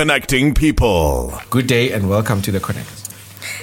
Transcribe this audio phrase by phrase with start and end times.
[0.00, 1.30] Connect, connecting people.
[1.50, 2.88] Good day and welcome to the Connect.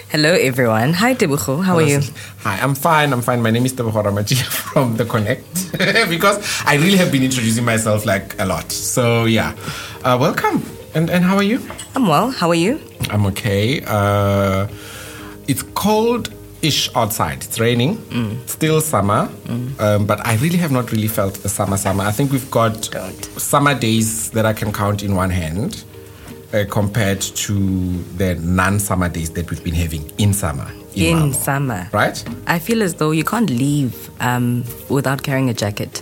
[0.10, 0.94] Hello, everyone.
[0.94, 1.64] Hi, Teboho.
[1.64, 2.00] How are you?
[2.42, 3.12] Hi, I'm fine.
[3.12, 3.42] I'm fine.
[3.42, 4.40] My name is Teboho Ramaji
[4.72, 5.72] from the Connect
[6.12, 8.72] because I really have been introducing myself like a lot.
[8.72, 9.56] So yeah,
[10.04, 10.62] uh, welcome.
[10.94, 11.60] And and how are you?
[11.96, 12.30] I'm well.
[12.30, 12.80] How are you?
[13.10, 13.82] I'm okay.
[13.88, 14.68] Uh,
[15.48, 17.46] it's cold ish outside.
[17.46, 17.98] It's raining.
[18.46, 19.28] Still summer.
[19.80, 22.04] Um, but I really have not really felt the summer summer.
[22.04, 23.26] I think we've got Good.
[23.42, 25.84] summer days that I can count in one hand.
[26.54, 27.54] Uh, compared to
[28.16, 30.66] the non-summer days that we've been having in summer,
[30.96, 31.34] In Malmo.
[31.34, 31.90] summer.
[31.92, 32.24] right?
[32.48, 36.02] I feel as though you can't leave um, without carrying a jacket.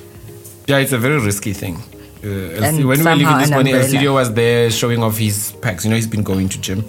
[0.67, 1.77] Yeah, it's a very risky thing.
[2.23, 3.91] Uh, And when we were leaving this morning, umbrella.
[3.91, 5.84] Elcidio was there showing off his packs.
[5.84, 6.86] You know, he's been going to gym,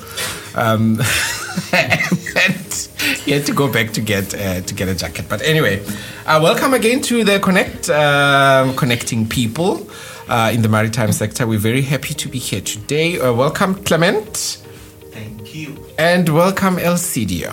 [0.54, 1.00] um,
[1.72, 2.88] and
[3.24, 5.26] he had to go back to get uh, to get a jacket.
[5.30, 5.82] But anyway,
[6.26, 9.88] uh, welcome again to the Connect, um, connecting people
[10.28, 11.46] uh, in the maritime sector.
[11.46, 13.20] We're very happy to be here today.
[13.20, 14.62] Uh, welcome, Clement.
[15.12, 15.76] Thank you.
[15.98, 17.50] And welcome Elcidio,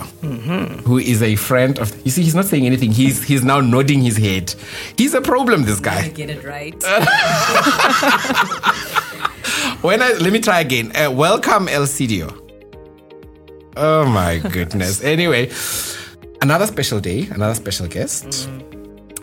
[0.82, 1.94] who is a friend of.
[2.06, 2.92] You see, he's not saying anything.
[2.92, 4.54] He's he's now nodding his head.
[4.98, 5.64] He's a problem.
[5.64, 6.10] This guy.
[6.10, 6.76] Get it right.
[9.82, 10.96] When I let me try again.
[10.96, 12.40] Uh, welcome Elcidio.
[13.76, 15.04] Oh my goodness.
[15.16, 15.52] anyway,
[16.42, 18.50] another special day, another special guest.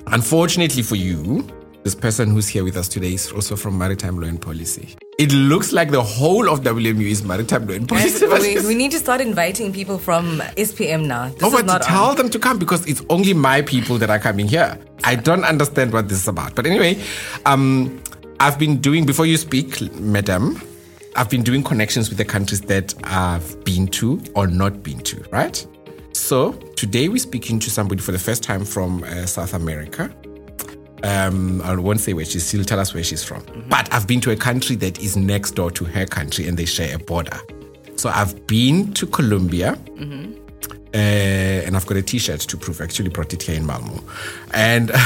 [0.08, 1.46] Unfortunately for you,
[1.82, 4.96] this person who's here with us today is also from Maritime Law and Policy.
[5.18, 8.26] It looks like the whole of WMU is Maritime Law and Policy.
[8.26, 11.28] we, we need to start inviting people from SPM now.
[11.30, 12.16] This Oh, is but not tell on.
[12.16, 14.78] them to come because it's only my people that are coming here.
[15.04, 16.54] I don't understand what this is about.
[16.54, 17.02] But anyway,
[17.46, 18.02] um,
[18.40, 20.60] I've been doing, before you speak, madam,
[21.16, 25.22] I've been doing connections with the countries that I've been to or not been to,
[25.32, 25.66] right?
[26.12, 30.14] So today we're speaking to somebody for the first time from uh, South America.
[31.03, 32.49] Um, I won't say where she's.
[32.50, 33.44] She'll tell us where she's from.
[33.69, 36.66] But I've been to a country that is next door to her country, and they
[36.66, 37.38] share a border.
[37.97, 42.81] So I've been to Colombia, uh, and I've got a T-shirt to prove.
[42.81, 44.03] I actually brought it here in Malmo,
[44.55, 44.97] and We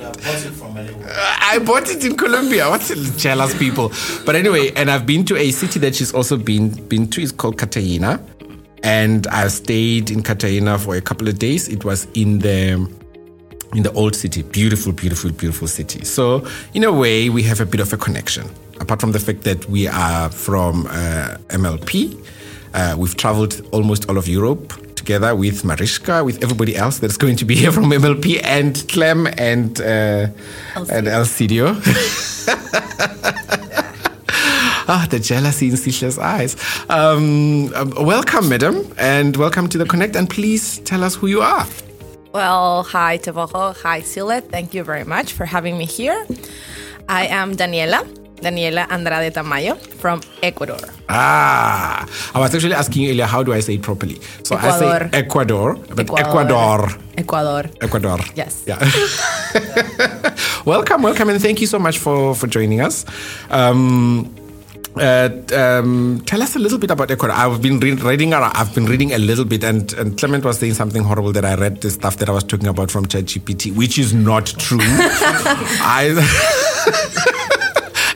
[0.00, 1.12] bought it from anywhere.
[1.14, 2.68] I bought it in Colombia.
[2.68, 2.80] What
[3.16, 3.92] jealous people!
[4.24, 7.22] But anyway, and I've been to a city that she's also been been to.
[7.22, 8.20] It's called Cartagena,
[8.82, 11.68] and I stayed in Cartagena for a couple of days.
[11.68, 12.90] It was in the
[13.74, 14.42] in the old city.
[14.42, 16.04] Beautiful, beautiful, beautiful city.
[16.04, 18.48] So, in a way, we have a bit of a connection.
[18.80, 22.16] Apart from the fact that we are from uh, MLP,
[22.74, 27.36] uh, we've traveled almost all of Europe together with Mariska, with everybody else that's going
[27.36, 30.28] to be here from MLP, and Clem and uh,
[30.90, 31.74] and Elcidio.
[34.86, 36.56] Ah, the jealousy in Sisha's eyes.
[36.90, 40.14] Um, um, welcome, madam, and welcome to the Connect.
[40.14, 41.66] And please tell us who you are.
[42.34, 44.42] Well, hi Teboho, hi Sihle.
[44.42, 46.26] Thank you very much for having me here.
[47.08, 48.02] I am Daniela,
[48.42, 50.80] Daniela Andrade Tamayo from Ecuador.
[51.08, 54.18] Ah, I was actually asking you earlier, how do I say it properly?
[54.42, 54.98] So I Ecuador.
[55.12, 56.88] say Ecuador, but Ecuador.
[57.16, 57.70] Ecuador.
[57.80, 58.18] Ecuador.
[58.34, 58.64] Yes.
[58.66, 58.82] Yeah.
[60.64, 63.04] welcome, welcome, and thank you so much for for joining us.
[63.50, 64.26] Um,
[64.96, 67.36] uh, um, tell us a little bit about Ecuador.
[67.36, 68.32] I've been re- reading.
[68.32, 71.54] I've been reading a little bit, and, and Clement was saying something horrible that I
[71.54, 74.78] read the stuff that I was talking about from ChatGPT, which is not true.
[74.82, 76.10] I.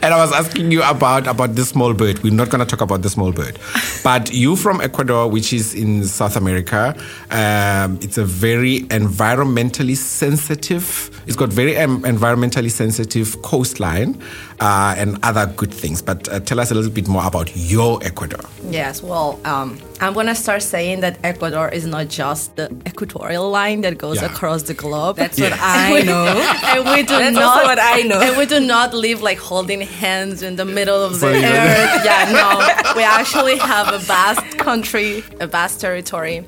[0.00, 2.22] And I was asking you about about this small bird.
[2.22, 3.58] We're not going to talk about the small bird,
[4.04, 6.96] but you from Ecuador, which is in South America.
[7.30, 11.10] Um, it's a very environmentally sensitive.
[11.26, 14.22] It's got very um, environmentally sensitive coastline
[14.60, 16.00] uh, and other good things.
[16.00, 18.40] But uh, tell us a little bit more about your Ecuador.
[18.70, 23.80] Yes, well, um, I'm gonna start saying that Ecuador is not just the equatorial line
[23.80, 24.26] that goes Yeah.
[24.30, 25.16] across the globe.
[25.16, 25.50] That's Yeah.
[25.50, 26.26] what I know.
[26.72, 28.20] and we do That's not also what I know.
[28.20, 32.04] And we do not live like holding hands in the middle of the you- earth.
[32.08, 32.94] yeah, no.
[32.96, 36.46] We actually have a vast country, a vast territory.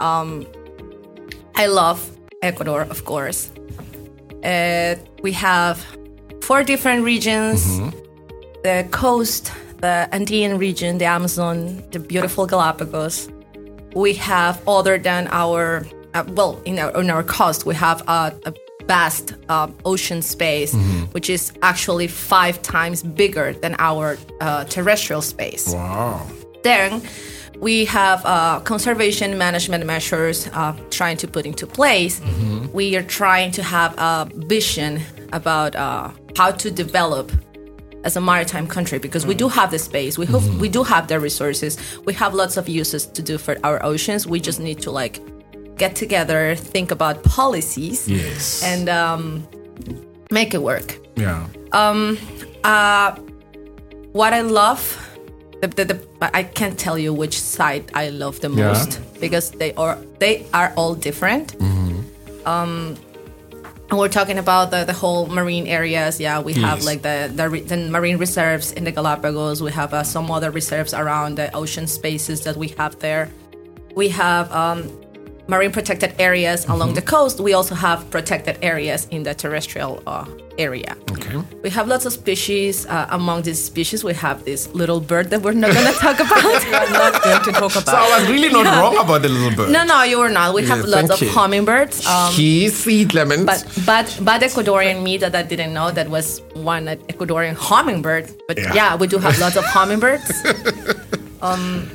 [0.00, 0.46] Um,
[1.54, 1.98] I love
[2.42, 3.50] Ecuador, of course.
[4.44, 5.84] Uh, we have
[6.40, 7.60] four different regions:
[8.62, 9.50] the coast,
[9.80, 13.28] the Andean region, the Amazon, the beautiful Galapagos.
[13.94, 18.34] We have, other than our, uh, well, in our, on our coast, we have a,
[18.44, 18.54] a
[18.86, 20.74] vast uh, ocean space,
[21.12, 25.72] which is actually five times bigger than our uh, terrestrial space.
[25.72, 26.26] Wow.
[26.62, 27.02] Then
[27.58, 32.20] we have uh, conservation management measures uh, trying to put into place.
[32.72, 35.00] We are trying to have a vision
[35.32, 37.32] about uh, how to develop
[38.06, 41.08] as a maritime country because we do have the space, we have, we do have
[41.08, 41.76] the resources,
[42.06, 44.26] we have lots of uses to do for our oceans.
[44.26, 45.20] We just need to like
[45.76, 48.62] get together, think about policies, Yes.
[48.62, 49.46] and um,
[50.30, 50.88] make it work.
[51.16, 51.46] yeah.
[51.72, 52.16] Um,
[52.64, 53.10] uh,
[54.12, 54.80] what I love,
[55.60, 55.96] the, the, the,
[56.40, 58.68] I can't tell you which side I love the Yeah.
[58.68, 61.56] most because they are they are all different.
[62.46, 62.96] Um,
[63.88, 66.18] and we're talking about the, the whole marine areas.
[66.20, 66.86] Yeah, we have Yes.
[66.86, 69.62] like the, the the marine reserves in the Galapagos.
[69.62, 73.30] We have uh, some other reserves around the ocean spaces that we have there.
[73.94, 74.90] We have um,
[75.48, 77.40] marine protected areas along the coast.
[77.40, 80.24] We also have protected areas in the terrestrial uh,
[80.58, 80.96] area.
[81.12, 81.36] Okay.
[81.62, 82.86] We have lots of species.
[82.86, 86.18] Uh, among these species, we have this little bird that we're not going to talk
[86.18, 86.42] about.
[86.44, 87.86] I'm not going to talk about.
[87.86, 87.96] So.
[87.96, 89.70] I was really not wrong about the little bird.
[89.70, 90.54] no, no, you were not.
[90.54, 91.28] We have lots of you.
[91.28, 92.06] hummingbirds.
[92.06, 93.46] Um, he see Clement.
[93.46, 98.30] but but but Ecuadorian me that I didn't know that was one Ecuadorian hummingbird.
[98.48, 98.74] But Yeah.
[98.74, 100.30] yeah, we do have lots of hummingbirds.
[101.42, 101.88] um,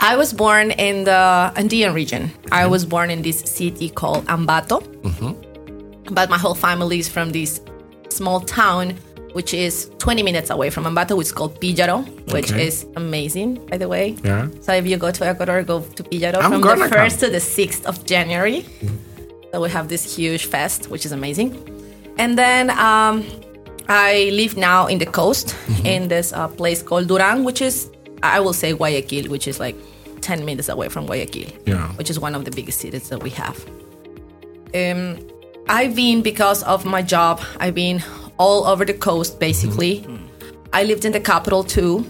[0.00, 2.30] I was born in the Andean region.
[2.52, 4.82] I was born in this city called Ambato.
[6.14, 7.60] But my whole family is from this
[8.08, 8.96] small town,
[9.32, 12.66] which is 20 minutes away from Ambato, which is called Píllaro, which Okay.
[12.66, 14.16] is amazing, by the way.
[14.24, 14.48] Yeah.
[14.62, 16.90] So if you go to Ecuador, go to Píllaro I'm from the come.
[16.90, 18.64] 1st to the 6th of January.
[19.52, 21.50] So we have this huge fest, which is amazing.
[22.18, 23.24] And then um,
[23.88, 25.86] I live now in the coast Mm-hmm.
[25.86, 27.90] in this uh, place called Duran, which is,
[28.22, 29.76] I will say Guayaquil, which is like
[30.20, 31.88] 10 minutes away from Guayaquil, Yeah.
[31.92, 33.64] which is one of the biggest cities that we have.
[34.74, 35.18] Um,
[35.68, 38.02] I've been, because of my job, I've been
[38.38, 40.00] all over the coast basically.
[40.00, 40.26] Mm-hmm.
[40.72, 42.04] I lived in the capital too.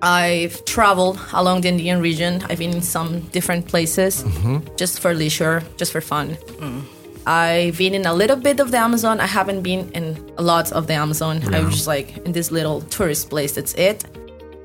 [0.00, 2.42] I've traveled along the Andean region.
[2.48, 4.76] I've been in some different places mm-hmm.
[4.76, 6.30] just for leisure, just for fun.
[6.30, 6.80] Mm-hmm.
[7.26, 9.20] I've been in a little bit of the Amazon.
[9.20, 11.42] I haven't been in a lot of the Amazon.
[11.54, 13.52] I was just like in this little tourist place.
[13.52, 14.04] That's it.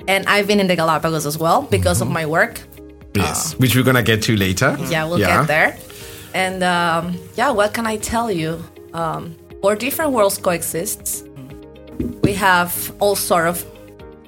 [0.08, 2.62] And I've been in the Galapagos as well because of my work.
[3.16, 4.76] yes, which we're gonna get to later.
[4.90, 5.78] Yeah, we'll get there.
[6.34, 8.64] And um, yeah, what can I tell you?
[8.94, 11.26] Um, where different worlds coexist,
[12.24, 13.64] we have all sort of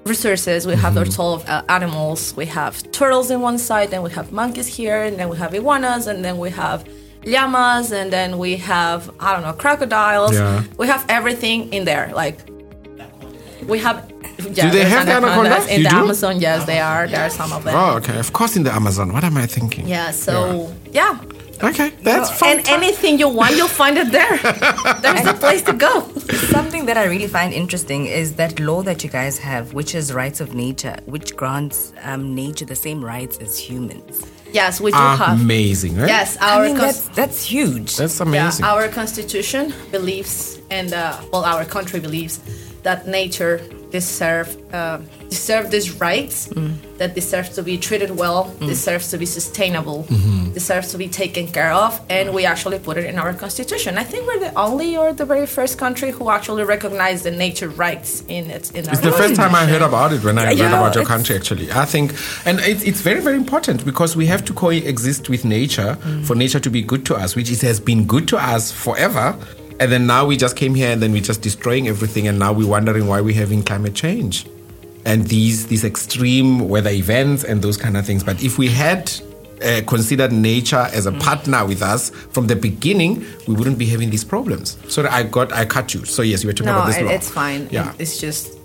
[0.05, 0.65] resources.
[0.67, 2.35] We have all sort of uh, animals.
[2.37, 5.53] We have turtles in one side, and we have monkeys here, and then we have
[5.53, 6.87] iguanas, and then we have
[7.25, 10.35] llamas, and then we have I don't know crocodiles.
[10.35, 10.63] Yeah.
[10.77, 12.11] We have everything in there.
[12.13, 12.37] Like
[13.67, 13.97] we have.
[14.37, 15.67] Yeah, Do they there's have the anacondas anacondas?
[15.67, 15.95] in You the do?
[15.97, 16.39] Amazon?
[16.41, 17.07] Yes, they are.
[17.07, 17.73] There are some of them.
[17.75, 18.17] Oh, okay.
[18.19, 19.13] Of course, in the Amazon.
[19.13, 19.87] What am I thinking?
[19.87, 20.11] Yeah.
[20.11, 21.19] So yeah.
[21.63, 22.57] Okay, that's fun.
[22.59, 24.37] And anything you want, you'll find it there.
[25.01, 26.01] There's a place to go.
[26.51, 30.11] Something that I really find interesting is that law that you guys have, which is
[30.13, 34.21] rights of nature, which grants um, nature the same rights as humans.
[34.51, 35.39] Yes, we do have.
[35.39, 36.09] Amazing, right?
[36.09, 37.95] Yes, I our mean, cons- that's, that's huge.
[37.95, 38.65] That's yeah, amazing.
[38.65, 42.39] our constitution believes, and uh, well, our country believes
[42.85, 43.55] that nature
[43.91, 44.99] deserve uh,
[45.29, 46.73] deserve these rights, mm.
[46.99, 48.67] that deserves to be treated well, mm.
[48.73, 50.53] deserves to be sustainable, mm-hmm.
[50.59, 53.97] deserves to be taken care of, and we actually put it in our constitution.
[54.03, 57.69] I think we're the only or the very first country who actually recognize the nature
[57.85, 60.73] rights in its in It's the first time I heard about it when I read
[60.79, 61.67] about your country, actually.
[61.83, 62.07] I think,
[62.47, 66.25] and it's, it's very, very important because we have to coexist with nature mm.
[66.27, 69.27] for nature to be good to us, which it has been good to us forever.
[69.79, 72.27] And then now we just came here and then we're just destroying everything.
[72.27, 74.45] And now we're wondering why we're having climate change
[75.05, 78.23] and these, these extreme weather events and those kind of things.
[78.23, 79.11] But if we had
[79.61, 84.09] uh, considered nature as a partner with us from the beginning, we wouldn't be having
[84.09, 84.77] these problems.
[84.87, 86.05] So I got, I cut you.
[86.05, 87.11] So yes, you were talking No, about this it, law.
[87.11, 87.67] it's fine.
[87.69, 87.93] Yeah.
[87.99, 88.57] It's just,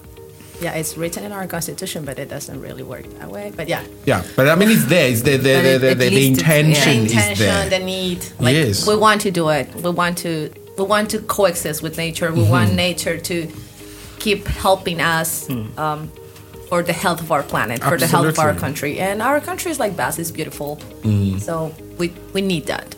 [0.61, 3.53] yeah, it's written in our constitution, but it doesn't really work that way.
[3.57, 5.11] But yeah, Yeah, but I mean, it's there.
[5.11, 6.11] It's the the, the, the, the, it's- yeah.
[6.11, 7.69] the intention is there.
[7.71, 8.87] the need, like Yes.
[8.87, 9.75] we want to do it.
[9.75, 12.33] We want to, we want to coexist with nature.
[12.33, 12.51] We Mm-hmm.
[12.57, 13.37] want nature to
[14.19, 15.49] keep helping us.
[15.77, 16.11] Um,
[16.71, 19.73] for the health of our planet, for the health of our country, and our country
[19.73, 20.77] is like vast, it's beautiful.
[21.03, 21.41] Mm.
[21.41, 22.95] So we we need that.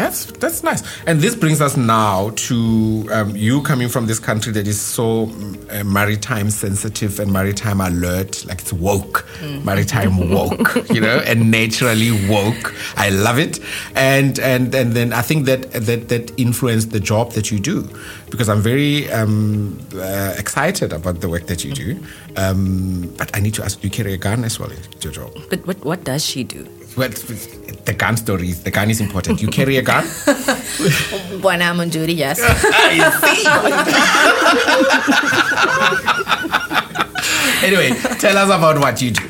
[0.00, 0.82] That's that's nice.
[1.06, 5.26] And this brings us now to um, you coming from this country that is so
[5.26, 9.28] mm, uh, maritime sensitive and maritime alert, like it's woke,
[9.62, 12.74] maritime woke, you know, and naturally woke.
[12.96, 13.60] I love it.
[13.94, 17.86] And and and then I think that that that influenced the job that you do,
[18.30, 22.00] because I'm very um, uh, excited about the work that you do.
[22.36, 25.12] Um, but I need to ask, do you carry a gun as well in your
[25.12, 25.30] job?
[25.50, 26.66] But what, what does she do?
[26.96, 29.40] Well, the gun story is the gun is important.
[29.40, 30.04] You carry a gun.
[31.42, 32.38] When I'm on duty, yes.
[37.62, 39.24] anyway, tell us about what you do.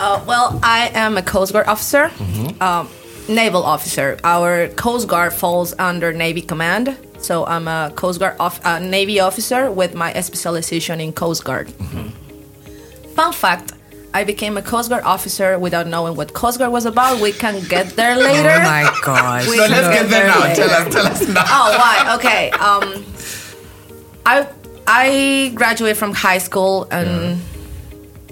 [0.00, 2.10] Uh, well, I am a Coast Guard officer,
[2.60, 2.88] um,
[3.28, 4.18] naval officer.
[4.24, 9.20] Our Coast Guard falls under Navy Command, so I'm a Coast Guard of, uh, Navy
[9.20, 11.70] officer with my specialization in Coast Guard.
[13.14, 13.72] Fun fact:
[14.14, 17.20] I became a Coast Guard officer without knowing what Coast Guard was about.
[17.20, 18.48] We can get there later.
[18.48, 19.46] Oh my gosh.
[19.48, 20.40] We So can let's get there now.
[20.40, 20.54] later.
[20.54, 21.44] Tell us, tell us now.
[21.46, 22.14] Oh, why?
[22.16, 22.50] Okay.
[22.52, 23.04] Um,
[24.24, 24.46] I
[24.86, 27.40] I graduated from high school in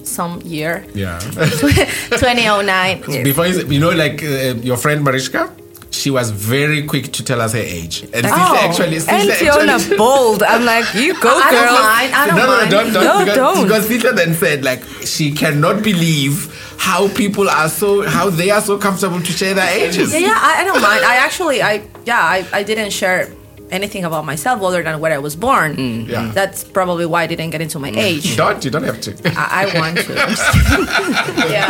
[0.04, 1.18] some year, Yeah.
[2.10, 3.02] 2009.
[3.24, 5.50] Before you, you know, like uh, your friend Mariska,
[5.92, 8.02] she was very quick to tell us her age.
[8.02, 10.42] And Sihle Oh, actually, and Sihle Fiona actually, bold.
[10.42, 11.64] I'm like, you go, I girl.
[11.64, 12.14] don't mind.
[12.14, 12.70] I don't no, no, no, mind.
[12.70, 13.04] don't, don't.
[13.04, 13.62] No, because, don't.
[13.66, 18.60] Because Sihle then said, like, she cannot believe how people are so, how they are
[18.62, 20.12] so comfortable to share their ages.
[20.12, 21.04] Yeah, yeah, I, I don't mind.
[21.04, 23.30] I actually, I yeah, I, I didn't share
[23.70, 26.06] anything about myself other than where I was born.
[26.08, 26.30] Yeah.
[26.34, 28.36] That's probably why I didn't get into my age.
[28.36, 29.12] Don't, you don't have to.
[29.36, 30.22] I, I want to.
[30.22, 31.52] I'm just kidding.
[31.52, 31.68] yeah.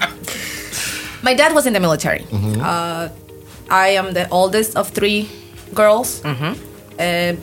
[0.00, 0.10] Um,
[1.22, 2.24] my dad was in the military.
[2.32, 3.08] Uh,
[3.70, 5.28] I am the oldest of three
[5.74, 6.24] girls.
[6.24, 7.36] Uh,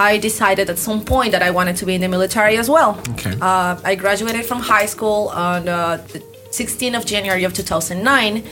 [0.00, 3.00] I decided at some point that I wanted to be in the military as well.
[3.10, 3.34] Okay.
[3.40, 6.20] Uh, I graduated from high school on uh, the
[6.50, 8.42] 16th of January of 2009,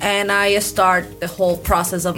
[0.00, 2.16] and I start the whole process of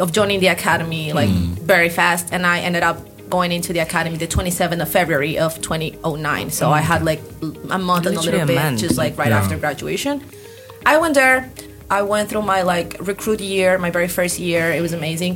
[0.00, 2.98] of joining the academy like very fast, and I ended up
[3.30, 6.50] going into the academy the 27th of February of 2009.
[6.50, 7.20] So I had like
[7.70, 8.80] a month and a Literally little a bit, month.
[8.80, 9.38] just like right Yeah.
[9.40, 10.22] after graduation.
[10.86, 11.50] I went there.
[11.98, 14.64] I went through my like recruit year, my very first year.
[14.78, 15.32] It was amazing.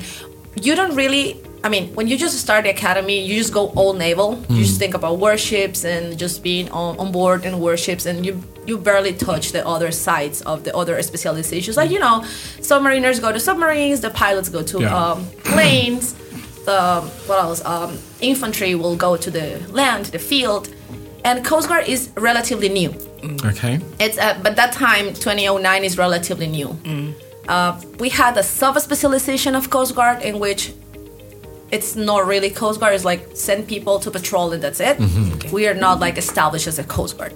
[0.66, 1.24] You don't really.
[1.64, 4.30] I mean, when you just start the academy, you just go all naval.
[4.48, 8.32] You just think about warships and just being on, on board in warships, and you
[8.68, 11.76] you barely touch the other sides of the other specializations.
[11.76, 12.16] Like you know,
[12.70, 14.96] submariners go to submarines, the pilots go to Yeah.
[14.96, 16.14] um, planes,
[16.66, 16.80] the
[17.28, 17.60] what else?
[17.64, 19.46] Um, infantry will go to the
[19.80, 20.64] land, the field,
[21.24, 22.90] and Coast Guard is relatively new.
[23.44, 23.80] Okay.
[23.98, 26.68] It's uh, but that time 2009 is relatively new.
[27.48, 30.72] Uh, we had a sub specialization of Coast Guard in which
[31.70, 32.94] it's not really Coast Guard.
[32.94, 34.98] It's like send people to patrol and that's it.
[35.52, 37.32] We are not like established as a Coast Guard.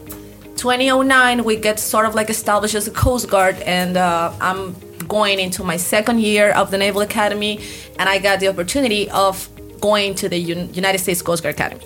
[0.56, 4.74] 2009 we get sort of like established as a Coast Guard and uh, I'm
[5.08, 7.60] going into my second year of the Naval Academy
[7.98, 9.48] and I got the opportunity of
[9.80, 11.84] going to the Un- United States Coast Guard Academy.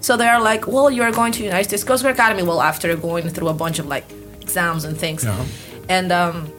[0.00, 2.42] So they're like, well, you're going to United States Coast Guard Academy.
[2.42, 4.04] Well, after going through a bunch of like
[4.40, 5.44] exams and things, Yeah.
[5.88, 6.50] and um,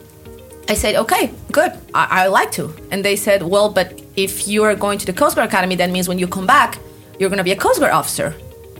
[0.68, 1.72] I said, okay, good.
[1.94, 2.72] I, I like to.
[2.90, 5.90] And they said, well, but if you are going to the Coast Guard Academy, that
[5.90, 6.78] means when you come back,
[7.18, 8.34] you're going to be a Coast Guard officer.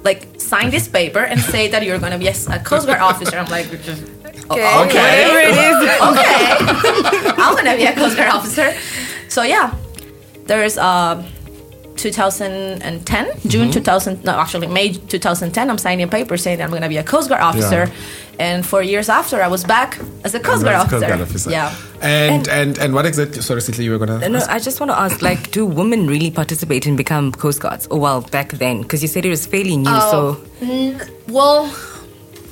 [0.04, 3.00] Like, sign this paper and say that you're going to be a, a Coast Guard
[3.00, 3.36] officer.
[3.38, 3.96] I'm like, okay,
[4.50, 5.26] Okay.
[5.26, 5.76] Whatever it is.
[6.10, 8.74] okay, I'm gonna be a Coast Guard officer.
[9.28, 9.74] So yeah,
[10.46, 11.22] there's uh,
[12.00, 13.70] 2010, June mm-hmm.
[13.70, 15.70] 2000, no, actually May 2010.
[15.70, 17.90] I'm signing a paper saying that I'm gonna be a Coast Guard officer,
[18.38, 21.06] and four years after, I was back as a Coast Guard Coast officer.
[21.08, 21.50] Guard officer.
[21.50, 21.76] Yeah.
[22.00, 23.42] And, and and what exactly?
[23.42, 24.26] Sorry, Sihle, you were gonna.
[24.28, 27.86] No, I just want to ask, like, do women really participate and become Coast Guards?
[27.88, 30.40] Or, well, back then, because you said it was fairly new, Oh.
[30.60, 31.06] so...
[31.28, 31.66] Well,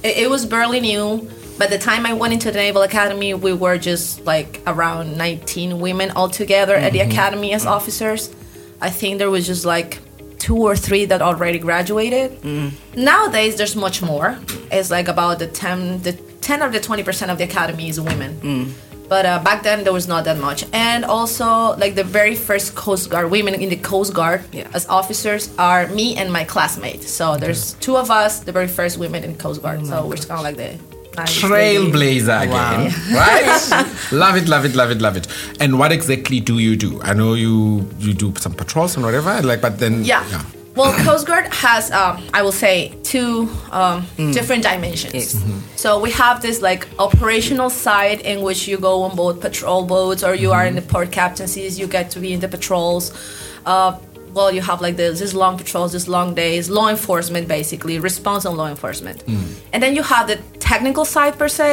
[0.03, 1.27] it, it was barely new.
[1.59, 5.81] By the time I went into the Naval Academy, we were just like around 19
[5.81, 7.11] women altogether at the mm-hmm.
[7.11, 8.31] academy as officers.
[8.81, 9.99] I think there was just like
[10.39, 12.43] two or three that already graduated.
[12.95, 14.39] Nowadays, there's much more.
[14.71, 18.01] It's like about the 10, the 10 or the 20 percent of the academy is
[18.01, 18.75] women.
[19.09, 22.75] But uh, back then there was not that much, and also like the very first
[22.75, 24.69] Coast Guard women in the Coast Guard Yeah.
[24.75, 27.03] as officers are me and my classmate.
[27.05, 29.87] So there's two of us, the very first women in Coast Guard.
[29.87, 30.79] so we're just kind of like the.
[31.27, 33.87] Trailblazer again, right?
[34.13, 35.27] love it, love it, love it, love it.
[35.61, 37.01] And what exactly do you do?
[37.03, 40.25] I know you you do some patrols and whatever, like, but then Yeah.
[40.77, 45.13] Well, Coast Guard has, um, I will say, two um, different dimensions.
[45.35, 45.45] Yes.
[45.75, 50.23] So we have this like operational side in which you go on board patrol boats,
[50.23, 51.81] or you are in the port captaincies.
[51.81, 53.11] You get to be in the patrols.
[53.67, 53.99] Uh,
[54.35, 58.47] well, you have like this, these long patrols, these long days, law enforcement basically, response
[58.47, 59.25] on law enforcement.
[59.73, 60.37] And then you have the
[60.73, 61.71] technical side per se,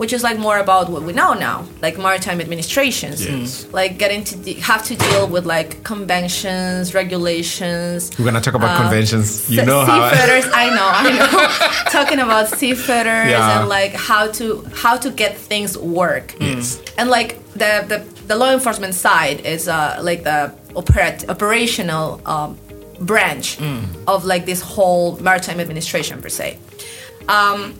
[0.00, 3.66] which is like more about what we know now, like maritime administrations, Yes.
[3.80, 7.98] like getting to de- have to deal with like conventions, regulations.
[8.18, 9.28] We're gonna talk about conventions.
[9.50, 10.00] You Se- know how.
[10.00, 10.46] I, seafarers.
[10.62, 11.90] I know, I know.
[11.98, 13.60] Talking about seafarers Yeah.
[13.60, 14.46] and like how to
[14.82, 16.26] how to get things work.
[16.40, 16.80] Yes.
[16.98, 17.30] And like
[17.62, 17.98] the the,
[18.30, 20.40] the law enforcement side is uh, like the
[20.80, 22.50] operat- operational um,
[23.00, 23.46] branch
[24.06, 26.48] of like this whole maritime administration per se.
[27.28, 27.74] Um,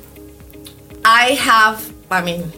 [1.05, 2.53] I have, I mean,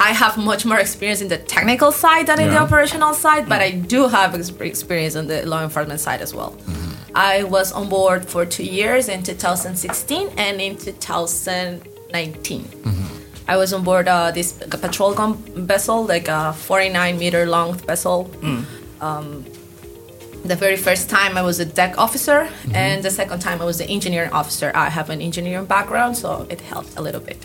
[0.00, 3.60] I have much more experience in the technical side than in the operational side, but
[3.60, 6.56] I do have experience on the law enforcement side as well.
[7.14, 12.68] I was on board for two years in 2016 and in 2019.
[13.48, 15.34] I was on board uh, this patrol gun
[15.66, 18.30] vessel, like a 49 meter long vessel.
[19.00, 19.44] Um,
[20.44, 23.78] the very first time I was a deck officer, and the second time I was
[23.78, 24.72] the engineering officer.
[24.74, 27.44] I have an engineering background, so it helped a little bit.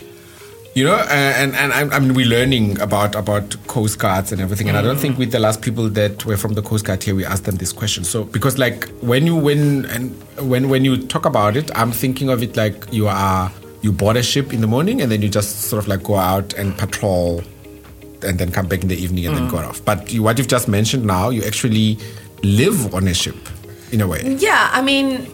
[0.78, 4.68] You know, uh, and and I, mean, we're learning about about coast guards and everything,
[4.68, 7.16] and I don't think with the last people that were from the coast guard here,
[7.16, 8.04] we asked them this question.
[8.04, 10.14] So because like when you when and
[10.48, 13.50] when when you talk about it, I'm thinking of it like you are
[13.82, 16.14] you board a ship in the morning and then you just sort of like go
[16.14, 17.42] out and patrol,
[18.22, 19.84] and then come back in the evening and then go off.
[19.84, 21.98] But you, what you've just mentioned now, you actually
[22.44, 23.36] live on a ship,
[23.90, 24.22] in a way.
[24.38, 25.26] Yeah, I mean,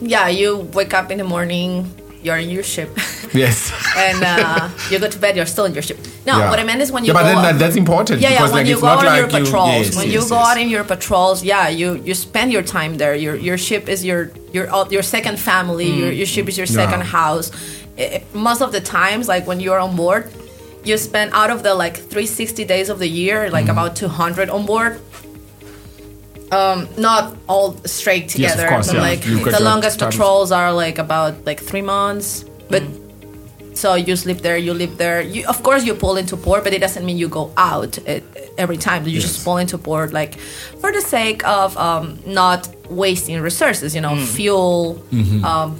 [0.00, 1.88] yeah, you wake up in the morning,
[2.22, 2.90] you're in your ship,
[3.36, 3.72] Yes.
[3.96, 5.98] and uh, you go to bed, you're still in your ship.
[6.26, 6.50] No, Yeah.
[6.50, 8.30] what I meant is when you yeah, but go then out- that, that's important yeah,
[8.30, 8.42] yeah.
[8.42, 10.36] When like you go not on like your you, patrols, yes, when yes, you go
[10.48, 13.14] out in your patrols, yeah, you you spend your time there.
[13.14, 14.20] Your your ship is your
[14.52, 15.88] your uh, your second family.
[16.00, 16.80] Your your ship is your Yeah.
[16.82, 17.46] second house.
[17.98, 20.24] I- I- most of the times, like when you're on board,
[20.88, 23.78] you spend out of the like 360 days of the year, like Mm-hmm.
[23.78, 25.00] about 200 on board.
[26.52, 29.02] Um, not all straight together Yes, course, but yeah.
[29.10, 29.20] like
[29.56, 32.82] the longest patrols are like about like three months, but.
[33.76, 35.20] So you sleep there, you live there.
[35.20, 38.20] You, of course, you pull into port, but it doesn't mean you go out uh,
[38.56, 39.06] every time.
[39.06, 40.32] You just pull into port, like
[40.80, 43.94] for the sake of um, not wasting resources.
[43.94, 44.26] You know, Mm.
[44.36, 44.94] fuel.
[45.12, 45.44] Mm-hmm.
[45.44, 45.78] Um,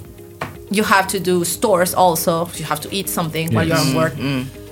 [0.69, 2.47] you have to do stores also.
[2.55, 4.13] You have to eat something while you're on board.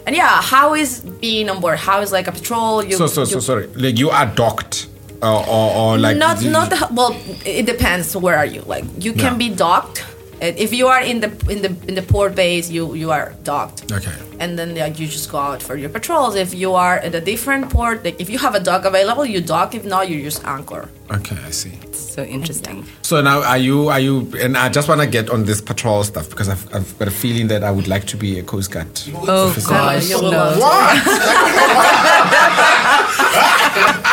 [0.08, 1.80] And yeah, how is being on board?
[1.80, 2.84] How is like a patrol?
[2.84, 3.68] You, So, so, so sorry.
[3.76, 4.88] Like you are docked,
[5.24, 7.16] uh, or, or like not not the, well.
[7.44, 8.16] It depends.
[8.16, 8.62] Where are you?
[8.68, 9.50] Like you can Yeah.
[9.50, 10.06] be docked.
[10.42, 13.34] Uh, If you are in the in the in the port base, you you are
[13.44, 13.90] docked.
[13.92, 14.12] Okay.
[14.40, 16.36] And then like, you just go out for your patrols.
[16.36, 19.40] If you are at a different port, like if you have a dock available, you
[19.40, 19.74] dock.
[19.76, 20.90] If not, you just anchor.
[21.10, 21.72] Okay, I see.
[21.94, 22.86] So interesting.
[23.02, 23.88] So now, are you?
[23.88, 24.28] Are you?
[24.44, 27.12] And I just want to get on this patrol stuff because I've, I've got a
[27.12, 28.88] feeling that I would like to be a coast guard.
[29.16, 30.10] Oh gosh.
[30.10, 30.20] No.
[30.20, 30.58] love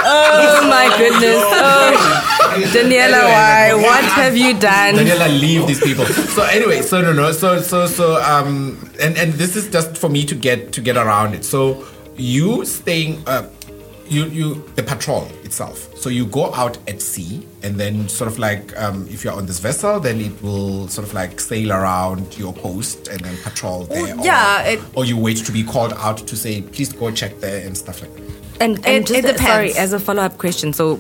[0.05, 1.43] Oh my goodness.
[2.55, 3.51] Oh, Daniela, why?
[4.02, 4.94] What have you done?
[4.94, 6.04] Daniela, leave these people.
[6.06, 10.08] So anyway, so no, no, so so so um, and and this is just for
[10.08, 11.45] me to get to get around it.
[11.45, 11.84] So
[12.17, 13.49] you staying, uh,
[14.08, 15.88] you you the patrol itself.
[15.97, 19.47] So you go out at sea, and then sort of like um, if you're on
[19.47, 23.84] this vessel, then it will sort of like sail around your coast and then patrol
[23.84, 24.19] there.
[24.19, 27.38] or- yeah, it- or you wait to be called out to say, please go check
[27.41, 28.23] there and stuff like that.
[28.60, 30.99] And, and It- just it uh, sorry, as a follow up question, so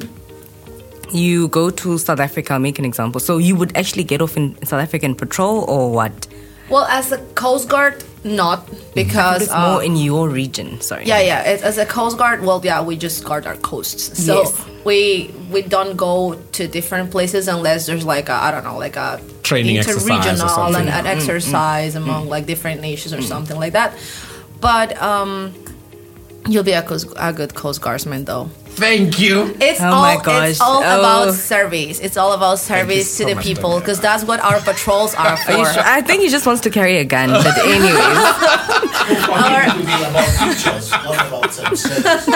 [1.14, 3.20] you go to South Africa, I'll make an example.
[3.20, 6.26] So you would actually get off in South African patrol or what?
[6.70, 10.80] Well, as a coast guard, not because It's uh, more in your region.
[10.80, 11.04] Sorry.
[11.04, 11.42] Yeah, yeah.
[11.44, 14.24] As, as a coast guard, well, yeah, we just guard our coasts.
[14.24, 14.64] So Yes.
[14.84, 18.96] we we don't go to different places unless there's like a I don't know, like
[18.96, 20.88] a Training exercise or interregional something.
[20.88, 23.92] and an exercise among like different nations or something like that.
[24.60, 25.52] But um,
[26.48, 28.48] you'll be a, coast, a good coast guardsman though.
[28.74, 29.54] Thank you.
[29.60, 30.50] It's Oh all my gosh.
[30.50, 30.98] it's all Oh.
[30.98, 31.98] about service.
[32.00, 35.52] It's all about service so to the people because that's what our patrols are for.
[35.52, 35.82] Are sure?
[35.84, 37.30] I think he just wants to carry a gun.
[37.30, 37.92] But anyways,
[39.26, 42.26] For me, it about pictures, not about um, service.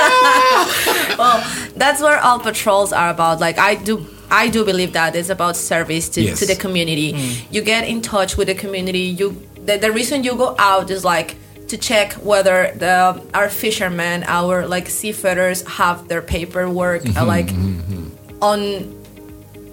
[1.77, 5.57] that's what all patrols are about like i do i do believe that it's about
[5.57, 6.39] service to, Yes.
[6.41, 7.15] to the community
[7.51, 11.05] you get in touch with the community you the, the reason you go out is
[11.05, 11.37] like
[11.69, 17.47] to check whether the our fishermen our like seafarers have their paperwork uh, mm-hmm, like
[17.49, 18.43] mm-hmm.
[18.43, 18.97] on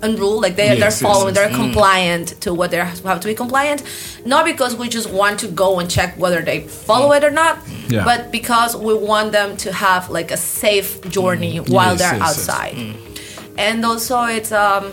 [0.03, 1.36] on rule like they, Yes, they're following yes.
[1.36, 1.63] they're mm.
[1.63, 3.84] compliant to what they have to be compliant.
[4.25, 7.60] Not because we just want to go and check whether they follow it or not
[7.88, 8.03] Yeah.
[8.03, 11.69] but because we want them to have like a safe journey mm.
[11.69, 12.75] while Yes, they're outside.
[12.75, 12.95] Mm.
[13.58, 14.91] And also it's um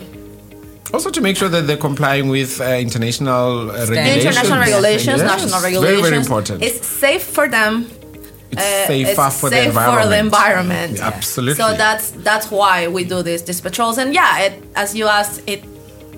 [0.93, 4.25] Also to make sure that they're complying with uh, international uh, regulations.
[4.25, 5.31] international regulations Yes.
[5.35, 6.57] national regulations very very important.
[6.63, 7.73] it's safe for them
[8.51, 10.03] It's uh, safer it's for, the safe environment.
[10.03, 10.91] for the environment.
[10.97, 11.55] Yeah, Absolutely.
[11.63, 13.95] So that's that's why we do this these patrols.
[14.01, 15.61] And yeah, it, as you asked, it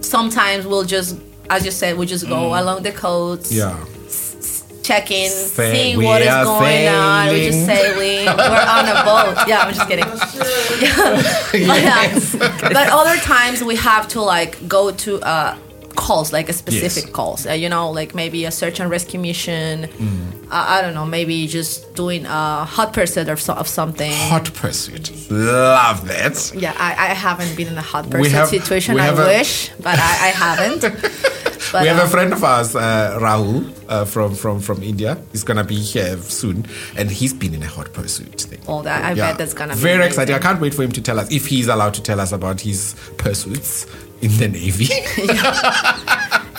[0.01, 1.11] sometimes we'll just,
[1.55, 3.57] as you said, we just go along the coast, Mm.
[3.61, 3.75] yeah.
[4.83, 7.27] Checking, Sa- seeing we what is are going on.
[7.27, 8.25] We're just sailing.
[8.27, 8.37] sailing.
[8.37, 9.35] We're on a boat.
[9.47, 10.05] Yeah, I'm just kidding.
[11.53, 12.19] Yeah.
[12.59, 15.57] But, but other times we have to like go to uh,
[15.95, 17.13] calls, like a specific Yes.
[17.13, 17.45] calls.
[17.47, 19.83] Uh, you know, like maybe a search and rescue mission.
[19.83, 20.43] Mm.
[20.45, 24.11] Uh, I don't know, maybe just doing a hot pursuit of, so- of something.
[24.13, 25.11] Hot pursuit.
[25.31, 26.51] Love that.
[26.55, 28.95] Yeah, I, I haven't been in a hot We pursuit have- situation.
[28.95, 30.81] we I have a- wish, but I, I haven't.
[31.71, 35.17] But, we have a um, friend of ours, uh, Rahul, uh, from, from, from India.
[35.31, 36.65] He's gonna be here soon,
[36.97, 38.59] and he's been in a hot pursuit thing.
[38.67, 40.35] Oh, that, I bet that's gonna be very exciting.
[40.35, 42.61] I can't wait for him to tell us if he's allowed to tell us about
[42.61, 43.85] his pursuits
[44.21, 44.87] in the navy.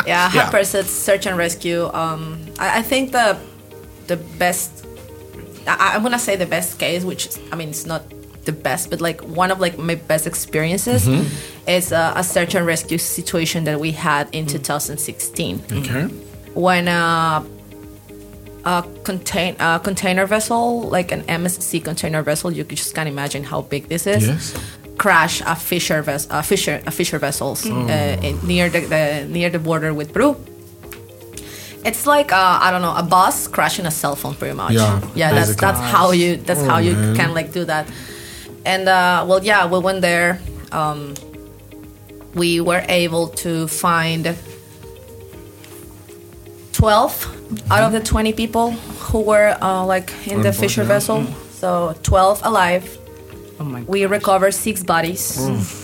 [0.06, 0.50] Yeah, hot Yeah.
[0.50, 1.86] pursuit, search and rescue.
[1.92, 3.38] Um, I, I think the
[4.06, 4.84] the best.
[5.66, 8.02] I, I'm gonna say the best case, which I mean, it's not
[8.44, 11.53] the best, but like one of like my best experiences Mm-hmm.
[11.66, 16.06] Is a, a search and rescue situation that we had in 2016 okay.
[16.54, 17.42] when uh,
[18.64, 22.50] a contain a container vessel, like an MSC container vessel.
[22.50, 24.26] You just can't imagine how big this is.
[24.26, 24.54] Yes.
[24.96, 27.82] Crash a fisher ves- a fisher a fisher vessels Oh.
[27.88, 27.88] uh,
[28.22, 30.36] in, near the, the near the border with Peru.
[31.84, 34.72] It's like uh, I don't know a bus crashing a cell phone, pretty much.
[34.72, 35.32] Yeah, yeah.
[35.32, 37.16] That's that's how you that's Oh, how you man.
[37.16, 37.86] can like do that.
[38.64, 40.40] And uh, well, yeah, we went there.
[40.72, 41.14] Um,
[42.34, 44.36] we were able to find
[46.72, 51.24] 12 out of the 20 people who were uh, like in the board, fisher vessel.
[51.52, 52.98] So 12 alive.
[53.60, 55.38] Oh my We recovered six bodies,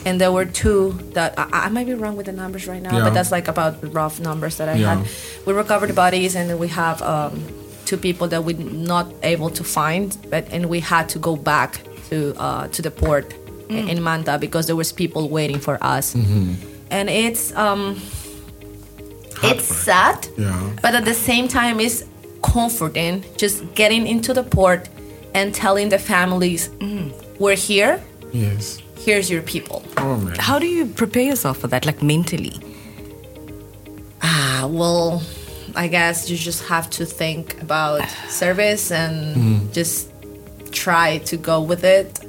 [0.05, 2.97] and there were two that I, I might be wrong with the numbers right now,
[2.99, 3.05] Yeah.
[3.05, 4.97] but that's like about the rough numbers that I Yeah.
[4.97, 5.07] had.
[5.47, 7.41] We recovered bodies, and we have um,
[7.85, 11.81] two people that we're not able to find, but and we had to go back
[12.11, 13.33] to uh, to the port
[13.71, 16.15] in- in Manta because there was people waiting for us,
[16.91, 17.97] and it's um,
[19.43, 20.71] it's sad, Yeah.
[20.83, 22.03] but at the same time, it's
[22.43, 24.89] comforting just getting into the port
[25.35, 26.71] and telling the families,
[27.39, 28.01] "We're here.
[28.33, 28.79] Yes.
[29.07, 30.37] Here's your people." Oh man.
[30.39, 32.55] How do you prepare yourself for that, like mentally?
[34.23, 35.23] Ah, well,
[35.75, 40.09] I guess you just have to think about service and just
[40.73, 42.21] try to go with it.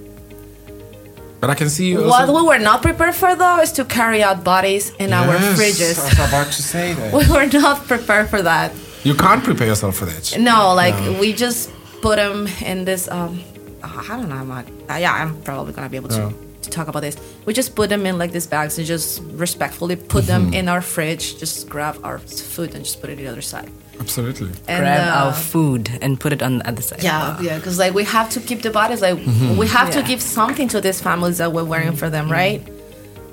[1.42, 1.98] But I can see you.
[2.06, 5.36] What also- we were not prepared for though is to carry out bodies in our
[5.58, 5.98] fridges.
[6.00, 7.12] I was about to say that.
[7.14, 8.72] We were not prepared for that.
[9.04, 10.38] You can't prepare yourself for that.
[10.40, 11.72] No, like we just
[12.04, 13.10] put them in this.
[13.10, 13.42] Um,
[13.84, 14.36] I don't know.
[14.36, 17.18] I'm not, uh, yeah, I'm probably gonna be able to, to talk about this.
[17.46, 20.82] We just put them in like these bags and just respectfully put them in our
[20.82, 21.40] fridge.
[21.40, 23.72] Just grab our food and just put it the other side.
[24.02, 24.52] Absolutely.
[24.68, 27.04] And, Grab uh, our food and put it on the other side.
[27.04, 29.02] Yeah, yeah, because like we have to keep the bodies.
[29.02, 29.18] Like
[29.62, 32.62] we have to give something to these families that we're wearing for them, right?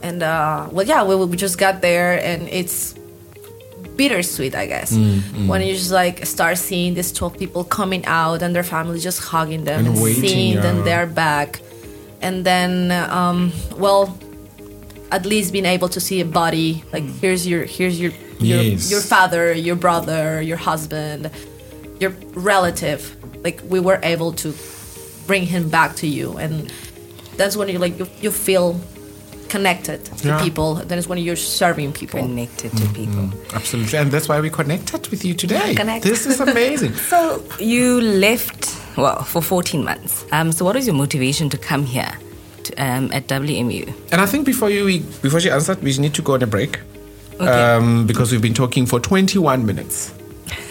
[0.03, 2.95] And uh, well, yeah, we, we just got there, and it's
[3.97, 4.93] bittersweet, I guess,
[5.49, 9.21] when you just like start seeing these twelve people coming out and their families just
[9.21, 10.61] hugging them And and, waiting, seeing yeah.
[10.61, 11.61] them they're back,
[12.21, 14.17] and then um, well,
[15.11, 18.91] at least being able to see a body like here's your here's your your, Yes.
[18.91, 21.31] your father, your brother, your husband,
[22.01, 23.17] your relative.
[23.45, 24.55] Like we were able to
[25.27, 26.73] bring him back to you, and
[27.37, 28.81] that's when you like you, you feel
[29.49, 30.43] connected to Yeah.
[30.43, 30.75] people.
[30.75, 32.21] That is when you're serving people.
[32.21, 33.31] Connected to people.
[33.55, 33.99] Absolutely.
[33.99, 35.75] And that's why we connected with you today.
[35.75, 36.05] Connect.
[36.05, 36.93] This is amazing.
[37.09, 40.25] So you left, well, for 14 months.
[40.33, 42.13] Um, so what was your motivation to come here
[42.65, 43.87] to, um, at WMU?
[44.13, 46.47] and I think before you we, before she answered, we need to go on a
[46.47, 46.79] break.
[47.41, 47.47] Okay.
[47.75, 50.13] Um, because we've been talking for 21 minutes.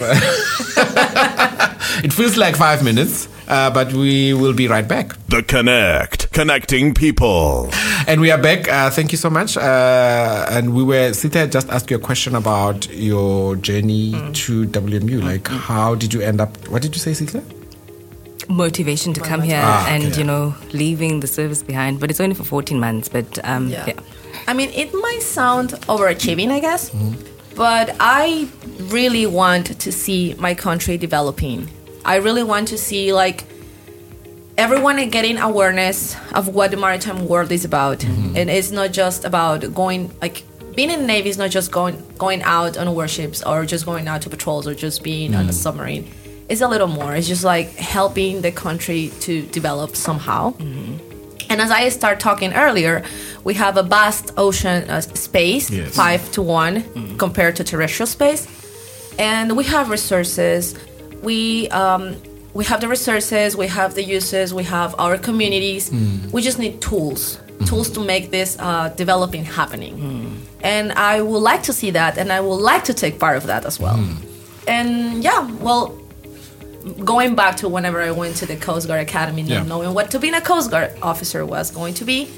[2.04, 5.12] it feels like five minutes, uh, but we will be right back.
[5.28, 6.30] The Connect.
[6.32, 7.70] Connecting people.
[8.06, 8.68] And we are back.
[8.68, 9.56] Uh, thank you so much.
[9.56, 14.66] Uh, and we were Sita had just asked you a question about your journey to
[14.66, 15.22] WMU.
[15.22, 16.56] Like, how did you end up?
[16.68, 17.42] What did you say, Sita?
[18.50, 20.18] motivation to come here Ah, and, okay.
[20.20, 22.00] you know, leaving the service behind.
[22.00, 23.06] But it's only for 14 months.
[23.06, 23.84] But um, Yeah.
[23.88, 24.00] yeah.
[24.46, 27.20] I mean, it might sound overachieving, I guess, mm-hmm.
[27.54, 28.48] but I
[28.90, 31.68] really want to see my country developing.
[32.04, 33.44] I really want to see like
[34.56, 38.36] everyone getting awareness of what the maritime world is about, mm-hmm.
[38.36, 42.00] and it's not just about going like being in the navy is not just going
[42.18, 45.48] going out on warships or just going out to patrols or just being on a
[45.48, 45.52] mm-hmm.
[45.52, 46.10] submarine.
[46.48, 47.14] It's a little more.
[47.14, 50.54] It's just like helping the country to develop somehow.
[51.50, 53.02] And as I start talking earlier,
[53.44, 55.94] we have a vast ocean uh, space, Yes.
[55.94, 56.84] five to one
[57.18, 58.46] compared to terrestrial space,
[59.18, 60.74] and we have resources.
[61.22, 62.16] We um,
[62.54, 65.90] we have the resources, we have the uses, we have our communities.
[66.32, 69.94] We just need tools, tools to make this uh, developing happening.
[70.62, 73.46] And I would like to see that, and I would like to take part of
[73.46, 73.98] that as well.
[74.66, 75.96] And yeah, well,
[77.04, 79.62] going back to whenever I went to the Coast Guard Academy, not Yeah.
[79.64, 82.28] knowing what to be a Coast Guard officer was going to be,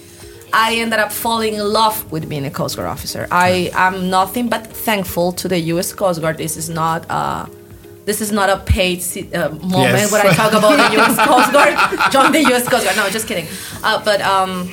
[0.53, 3.27] I ended up falling in love with being a Coast Guard officer.
[3.31, 5.93] I am nothing but thankful to the U.S.
[5.93, 6.39] Coast Guard.
[6.39, 7.47] This is not uh,
[8.05, 8.99] this is not a paid
[9.35, 10.11] uh, moment Yes.
[10.13, 11.17] when I talk about the U.S.
[11.31, 12.13] Coast Guard.
[12.13, 12.69] Join the U.S.
[12.69, 12.97] Coast Guard.
[12.97, 13.47] No, just kidding.
[13.85, 14.69] Uh, but um,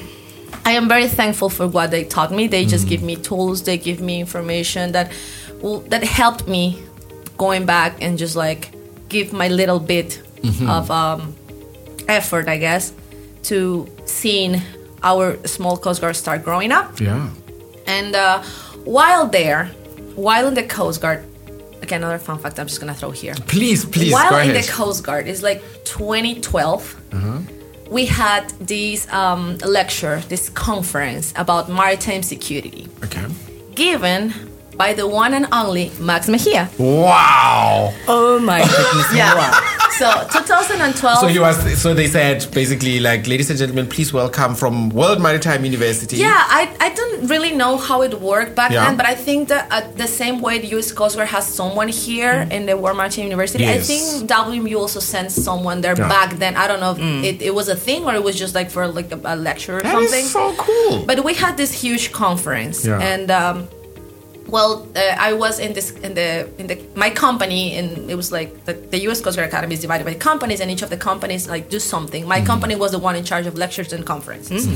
[0.65, 2.47] I am very thankful for what they taught me.
[2.47, 3.63] They just give me tools.
[3.63, 5.11] They give me information that
[5.89, 6.81] that helped me
[7.37, 8.71] going back and just like
[9.09, 10.21] give my little bit
[10.67, 11.35] of um,
[12.07, 12.93] effort, I guess,
[13.43, 14.61] to seeing
[15.03, 16.99] our small Coast Guard start growing up.
[16.99, 17.29] Yeah.
[17.85, 18.41] And uh,
[18.83, 19.65] while there,
[20.15, 21.23] while in the Coast Guard,
[21.81, 23.35] again, another fun fact I'm just gonna throw here.
[23.47, 24.63] Please, please, while in ahead.
[24.63, 27.01] the Coast Guard, it's like 2012.
[27.13, 27.39] Uh-huh.
[27.89, 33.25] We had this um, lecture, this conference about maritime security okay.
[33.75, 34.33] given
[34.77, 36.69] by the one and only Max Mejia.
[36.77, 37.93] Wow.
[38.07, 39.13] Oh my goodness.
[39.15, 39.51] Yeah.
[39.97, 41.17] so 2012.
[41.19, 41.81] So he was.
[41.81, 46.17] So they said basically like, ladies and gentlemen, please welcome from World Maritime University.
[46.17, 48.85] Yeah, I, I don't really know how it worked back Yeah.
[48.85, 51.87] then, but I think that uh, the same way the US Coast Guard has someone
[51.87, 56.07] here in the World Maritime University, I think WMU also sent someone there Yeah.
[56.07, 56.55] back then.
[56.55, 58.87] I don't know if it, it was a thing or it was just like for
[58.87, 60.19] like a, a lecture or That something.
[60.19, 61.05] is so cool.
[61.05, 62.99] But we had this huge conference, Yeah.
[63.01, 63.67] and um,
[64.47, 68.31] well, uh, I was in this in the in the my company, and it was
[68.31, 69.19] like the, the U.S.
[69.21, 72.25] Coast Guard Academy is divided by companies, and each of the companies like do something.
[72.27, 72.47] My Mm-hmm.
[72.47, 74.67] company was the one in charge of lectures and conferences,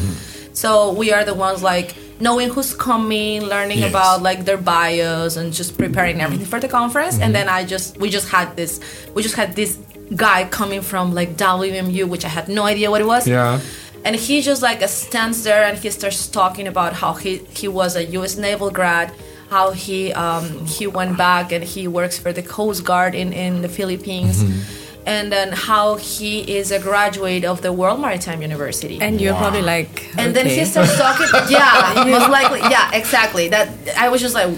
[0.54, 3.90] so we are the ones like knowing who's coming, learning Yes.
[3.90, 7.16] about like their bios, and just preparing everything for the conference.
[7.16, 7.24] Mm-hmm.
[7.24, 8.80] And then I just we just had this
[9.16, 9.78] we just had this
[10.16, 13.60] guy coming from like WMU, which I had no idea what it was Yeah.
[14.04, 17.96] and he just like stands there and he starts talking about how he he was
[17.96, 18.36] a U.S.
[18.38, 19.08] naval grad,
[19.52, 23.62] how he um, he went back and he works for the Coast Guard in in
[23.62, 25.06] the Philippines, mm-hmm.
[25.06, 28.98] and then how he is a graduate of the World Maritime University.
[29.02, 29.94] And you're probably like.
[30.18, 30.72] And then he okay.
[30.74, 31.28] starts talking.
[31.58, 32.62] Yeah, most likely.
[32.76, 33.50] Yeah, exactly.
[33.50, 34.50] That I was just like,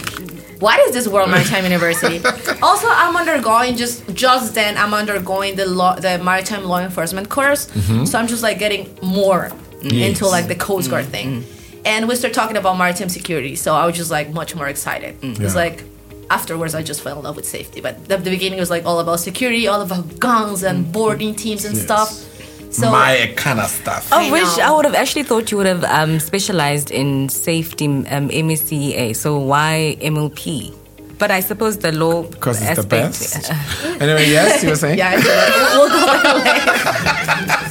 [0.66, 2.18] what is this World Maritime University?
[2.68, 4.78] also, I'm undergoing just just then.
[4.78, 7.66] I'm undergoing the law, the maritime law enforcement course.
[7.66, 8.06] Mm-hmm.
[8.06, 9.52] So I'm just like getting more
[9.82, 11.42] into like the Coast Guard mm-hmm.
[11.42, 11.53] thing.
[11.86, 13.56] And we start talking about maritime security.
[13.56, 15.18] So I was just like much more excited.
[15.22, 15.54] It's Yeah.
[15.54, 15.84] like
[16.30, 17.82] afterwards I just fell in love with safety.
[17.82, 21.36] But at the beginning it was like all about security, all about guns and boarding
[21.36, 21.84] teams and Yes.
[21.86, 22.10] stuff.
[22.72, 24.12] So My kind of stuff.
[24.12, 24.58] I I wish.
[24.58, 29.14] I would have actually thought you would have um, specialized in safety um, MSEA.
[29.16, 30.74] So why MLP?
[31.20, 33.52] But I suppose the law Because it's the best.
[34.02, 34.98] anyway, yes, you were saying.
[34.98, 35.24] Yeah, it's
[35.76, 36.02] we'll go
[36.34, 37.63] away.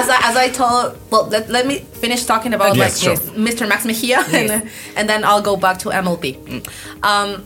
[0.00, 0.96] As I, as I told.
[1.10, 3.26] Well, let, let me finish talking about Yes, like sure.
[3.34, 3.68] Mr.
[3.68, 6.64] Max Mejia, and, then- and then I'll go back to MLP.
[7.02, 7.44] Um,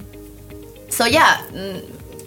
[0.89, 1.85] so yeah, mm,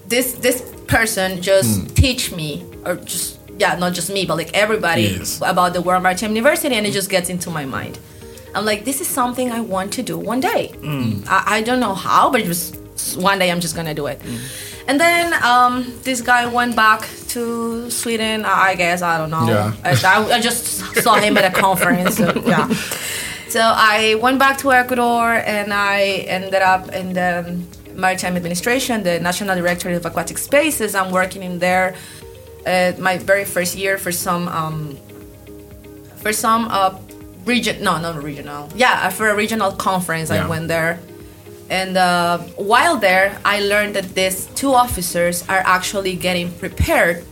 [0.08, 1.88] this this person just Hmm.
[1.94, 5.42] teach me, or just yeah, not just me, but like everybody Yes.
[5.42, 7.98] about the World Maritime University, and it just gets into my mind.
[8.56, 10.72] I'm like, this is something I want to do one day.
[11.28, 12.72] I, I don't know how, but it was
[13.16, 14.20] one day I'm just gonna do it.
[14.88, 18.46] And then um, this guy went back to Sweden.
[18.46, 19.48] I I guess I don't know.
[19.48, 19.74] Yeah.
[19.84, 20.66] I, I- I just
[21.04, 22.18] saw him at a conference.
[22.18, 22.68] So, yeah.
[23.50, 27.32] So I went back to Ecuador and I ended up in the
[27.96, 30.96] Maritime Administration, the National Directorate of Aquatic Spaces.
[30.96, 31.96] I'm working in there.
[32.66, 34.98] Uh, my very first year for some um,
[36.18, 36.92] for some uh,
[37.46, 40.44] region no not regional yeah for a regional conference Yeah.
[40.46, 41.00] I went there
[41.70, 47.24] and uh, while there I learned that these two officers are actually getting prepared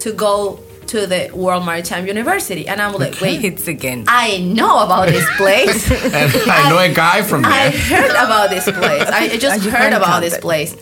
[0.00, 4.04] to go to the World Maritime University and I'm like wait Hits again.
[4.08, 7.52] I know about this place And I know a guy from there.
[7.52, 9.06] I heard about this place.
[9.08, 10.74] I just heard about this place.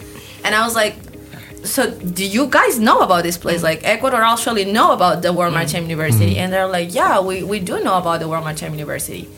[0.45, 0.95] And I was like,
[1.65, 3.63] so do you guys know about this place?
[3.63, 6.39] Like Ecuador actually know about the World Maritime University.
[6.39, 9.29] And they're like, yeah, we, we do know about the World Maritime University.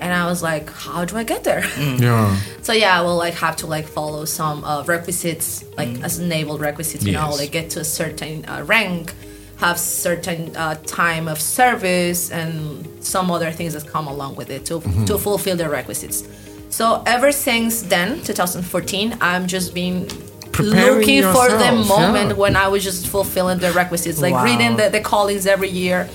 [0.00, 1.64] And I was like, how do I get there?
[1.98, 2.36] Yeah.
[2.62, 6.58] So yeah, I will like have to like follow some uh, requisites, like as naval
[6.58, 9.14] requisites, you know, like get to a certain uh, rank,
[9.58, 14.64] have certain uh, time of service, and some other things that come along with it
[14.66, 16.24] to to fulfill the requisites.
[16.68, 20.06] So ever since then, 2014, I'm just been
[20.52, 22.36] Preparing looking for the moment yeah.
[22.42, 24.44] when I was just fulfilling the requisites, like Wow.
[24.44, 26.08] reading the, the callings every year.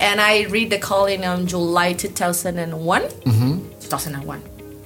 [0.00, 3.02] And I read the calling on July 2001.
[3.02, 3.68] Mm-hmm.
[3.80, 4.42] 2001.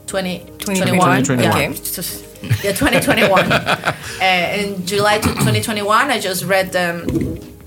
[0.06, 1.42] 20, 2021, 2021.
[1.42, 1.50] Yeah.
[1.50, 1.66] okay.
[2.62, 3.52] Yeah, 2021.
[3.52, 3.94] uh,
[4.56, 7.04] in July 2021, I just read um,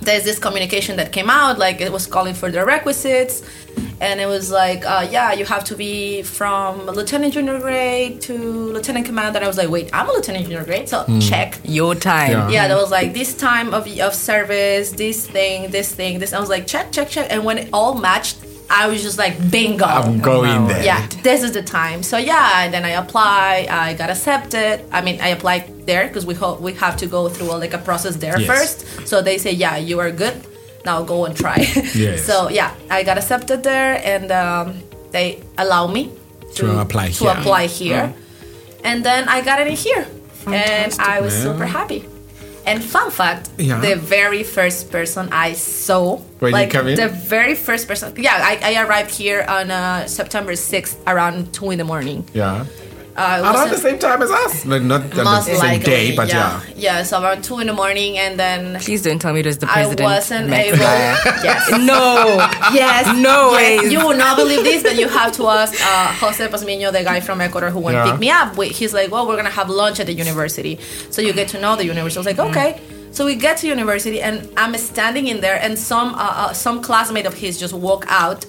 [0.01, 3.43] there's this communication that came out, like it was calling for the requisites,
[3.99, 8.33] and it was like, uh, yeah, you have to be from lieutenant junior grade to
[8.33, 9.37] lieutenant commander.
[9.37, 11.59] And I was like, wait, I'm a lieutenant junior grade, so check.
[11.63, 12.31] Your time.
[12.31, 12.49] Yeah.
[12.49, 16.33] Yeah, there was like this time of, of service, this thing, this thing, this.
[16.33, 17.27] I was like, check, check, check.
[17.29, 18.37] And when it all matched,
[18.73, 19.85] I was just like, bingo.
[19.85, 20.83] I'm going there.
[20.83, 22.03] Yeah, this is the time.
[22.03, 23.67] So yeah, and then I apply.
[23.69, 24.81] I got accepted.
[24.91, 27.73] I mean, I applied there because we ho- we have to go through a, like
[27.73, 28.47] a process there Yes.
[28.47, 29.07] first.
[29.07, 30.35] So they say, yeah, you are good.
[30.85, 31.57] Now go and try.
[31.93, 32.25] Yes.
[32.25, 34.79] so yeah, I got accepted there, and um,
[35.11, 36.09] they allow me
[36.55, 37.33] To apply to here.
[37.37, 38.13] apply here,
[38.83, 40.07] and then I got it in here,
[40.47, 41.43] and I was man.
[41.43, 42.01] super happy.
[42.71, 43.81] And fun fact, Yeah.
[43.81, 46.95] the very first person I saw, When you like come in?
[46.95, 51.71] the very first person, yeah, I, I arrived here on uh, September 6th around 2
[51.71, 52.23] in the morning.
[52.33, 52.65] Yeah.
[53.15, 54.65] Uh, Around the same time as us.
[54.65, 56.61] No, not on the same likely, day, but yeah.
[56.75, 57.03] yeah.
[57.03, 59.67] so around two in the morning, and then Please don't tell me it was the
[59.67, 60.01] president.
[60.01, 60.49] I president.
[60.49, 61.43] wasn't Max able.
[61.43, 62.37] Yes, No.
[62.73, 63.81] yes, No yes.
[63.81, 63.91] ways.
[63.91, 67.19] You will not believe this, but you have to ask uh, Jose Pasmino, the guy
[67.19, 68.11] from Ecuador who went Yeah.
[68.11, 68.55] pick me up.
[68.55, 71.75] He's like, well, we're gonna have lunch at the university, so you get to know
[71.75, 72.17] the university.
[72.17, 72.79] I was like, okay.
[73.11, 76.81] So we get to university, and I'm standing in there, and some uh, uh, some
[76.81, 78.45] classmate of his just walk out,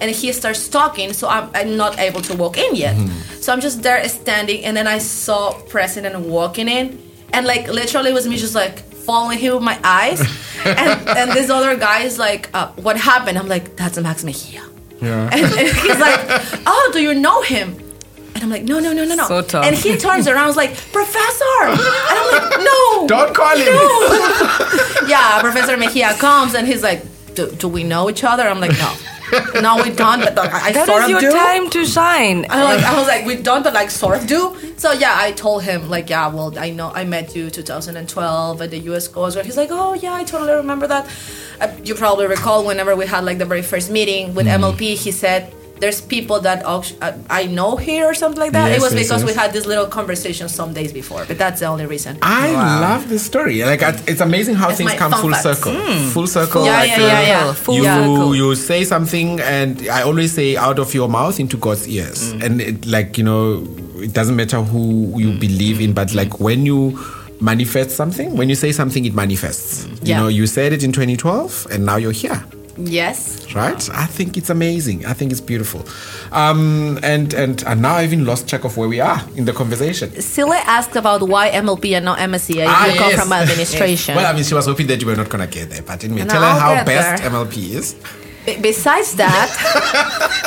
[0.00, 1.12] and he starts talking.
[1.12, 2.96] So I'm, I'm not able to walk in yet.
[3.40, 6.98] So I'm just there standing, and then I saw President walking in,
[7.32, 10.20] and like literally it was me just like following him with my eyes,
[10.64, 13.38] and and this other guy is like, uh, what happened?
[13.38, 14.62] I'm like, that's Max Mejia.
[15.00, 15.30] Yeah.
[15.32, 16.20] And, and he's like,
[16.66, 17.76] "Oh, do you know him?"
[18.34, 19.64] And I'm like, "No, no, no, no, no." So tough.
[19.64, 23.66] And he turns around, was like, "Professor," and I'm like, "No, Don't call him.
[25.08, 27.02] yeah." Professor Mejia comes and he's like,
[27.34, 28.92] "Do, do we know each other?" I'm like, "No,
[29.60, 31.30] no, we don't." But like, I That sort is of your do.
[31.32, 32.46] time to shine.
[32.50, 34.56] I, like, I was like, we don't, but like, sort of do.
[34.76, 38.70] So yeah, I told him like, yeah, well, I know I met you 2012 at
[38.70, 39.08] the U.S.
[39.08, 39.46] Coast Guard.
[39.46, 41.06] He's like, oh yeah, I totally remember that.
[41.60, 45.10] Uh, you probably recall whenever we had like the very first meeting with MLP, he
[45.10, 45.52] said.
[45.80, 46.82] There's people that uh,
[47.30, 48.68] I know here or something like that.
[48.68, 51.60] Yes, it was yes, because we had this little conversation some days before, but that's
[51.60, 52.18] the only reason.
[52.20, 53.64] I love this story.
[53.64, 55.42] Like it's amazing how It's things my come fun full facts.
[55.42, 55.72] circle.
[56.10, 56.64] Full circle.
[56.66, 57.52] Yeah, like, yeah, yeah, uh, yeah.
[57.54, 58.36] Full you circle.
[58.36, 62.60] you say something, and I always say out of your mouth into God's ears, and
[62.60, 63.66] it, like you know,
[63.96, 66.98] it doesn't matter who you believe in, but like when you
[67.40, 69.86] manifest something, when you say something, it manifests.
[69.86, 70.20] You Yeah.
[70.20, 72.44] know, you said it in 2012, and now you're here.
[72.86, 73.52] Yes.
[73.54, 73.88] Right?
[73.92, 75.04] I think it's amazing.
[75.06, 75.86] I think it's beautiful.
[76.32, 79.52] Um, and, and and now I even lost track of where we are in the
[79.52, 80.10] conversation.
[80.10, 82.66] Sihle asked about why MLP and not MSEA.
[82.68, 84.14] Ah, you come from administration.
[84.16, 86.22] Well, I mean, she was hoping that you were not gonna get there, but anyway,
[86.22, 87.30] No, tell her I'll how best there.
[87.30, 87.96] MLP is.
[88.46, 89.48] Be- besides that,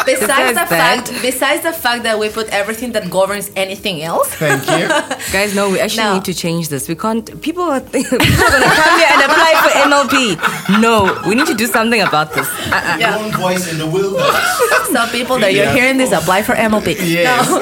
[0.06, 0.70] besides Besides the that.
[1.08, 4.28] fact, besides the fact that we put everything that governs anything else.
[4.34, 4.88] Thank you.
[5.32, 6.14] Guys, no, we actually No.
[6.16, 6.88] need to change this.
[6.90, 7.24] We can't.
[7.42, 10.82] People are, people are going to come here and apply for MLP.
[10.82, 12.48] No, we need to do something about this.
[12.50, 12.98] Uh-uh.
[13.00, 13.18] Yeah.
[13.18, 14.90] One voice in the wilderness.
[14.92, 16.96] Some people that you're hearing this apply for MLP.
[17.00, 17.48] Yes.
[17.48, 17.60] No.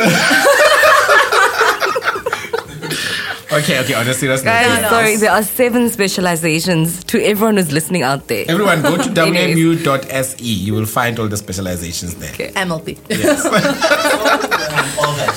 [3.53, 3.93] Okay, okay.
[3.93, 4.89] On a serious note, Guys, yeah.
[4.89, 8.45] sorry, there are seven specializations to everyone who's listening out there.
[8.47, 9.55] everyone go to Anyways.
[9.57, 10.37] wmu.se.
[10.43, 12.31] You will find all the specializations there.
[12.33, 12.51] Okay.
[12.51, 12.97] MLP.
[13.09, 13.45] Yes.
[15.01, 15.31] All that.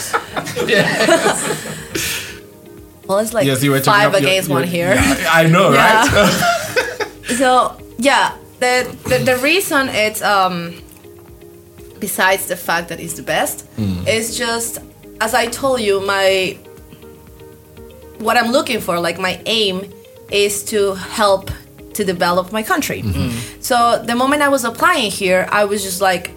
[3.07, 4.95] Well, it's like yes, you were talking five about your- against your- one here.
[4.95, 6.07] Yeah, I know, Yeah.
[6.09, 6.61] right?
[7.39, 10.75] So yeah, the, the the reason it's um
[12.01, 13.67] besides the fact that it's the best,
[14.07, 14.79] is just
[15.21, 16.57] as I told you, my
[18.25, 19.93] what I'm looking for, like my aim
[20.31, 21.51] is to help
[21.93, 23.03] to develop my country.
[23.03, 23.29] Mm-hmm.
[23.29, 23.63] Mm.
[23.63, 26.33] So the moment I was applying here, I was just like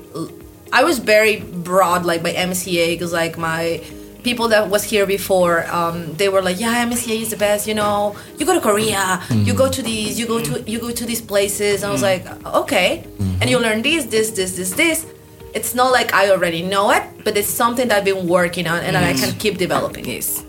[0.71, 3.81] I was very broad like my MCA because like my
[4.23, 7.73] people that was here before um, they were like yeah MCA is the best you
[7.73, 9.43] know you go to Korea mm-hmm.
[9.43, 10.67] you go to these you go to mm-hmm.
[10.67, 11.83] you go to these places.
[11.83, 12.23] I was like
[12.61, 13.03] okay.
[13.39, 15.05] And you learn this this this this this.
[15.53, 18.79] It's not like I already know it but it's something that I've been working on
[18.83, 20.05] and that I can keep developing.
[20.05, 20.46] Yes.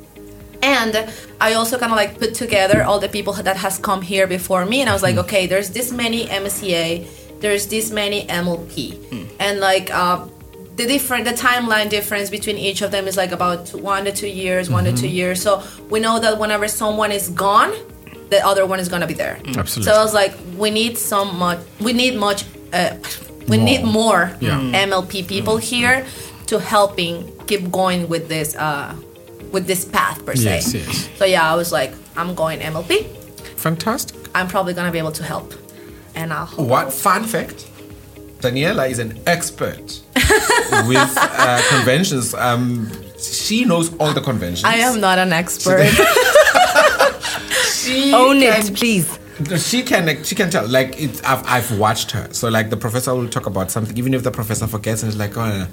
[0.63, 1.09] And
[1.41, 4.65] I also kind of like put together all the people that has come here before
[4.67, 7.07] me, and I was like, okay, there's this many MSEA,
[7.41, 8.99] there's this many MLP,
[9.39, 10.27] and like uh,
[10.77, 14.29] the different, the timeline difference between each of them is like about one to two
[14.29, 15.41] years, one to two years.
[15.43, 17.73] So we know that whenever someone is gone,
[18.31, 19.39] the other one is gonna be there.
[19.57, 19.85] Absolutely.
[19.85, 22.97] So I was like, we need some much, we need much, uh,
[23.49, 24.61] we need more Yeah.
[24.87, 26.05] MLP people here
[26.47, 28.55] to helping keep going with this.
[28.57, 28.95] Uh,
[29.53, 30.45] with this path per se.
[30.45, 31.09] Yes, yes.
[31.17, 33.07] So yeah, I was like, I'm going MLP.
[33.57, 34.17] Fantastic.
[34.35, 35.55] I'm probably gonna be able to help,
[36.15, 36.47] and I'll.
[36.47, 37.67] What fun fact?
[38.41, 40.01] Daniela is an expert
[40.87, 42.35] with uh, conventions.
[42.35, 44.65] Um, she knows all the conventions.
[44.65, 45.91] I am not an expert.
[47.89, 49.18] She Own can- it, please.
[49.59, 53.15] She can she can tell like it, I've, I've watched her so like the professor
[53.15, 55.67] will talk about something even if the professor forgets and it's like oh no.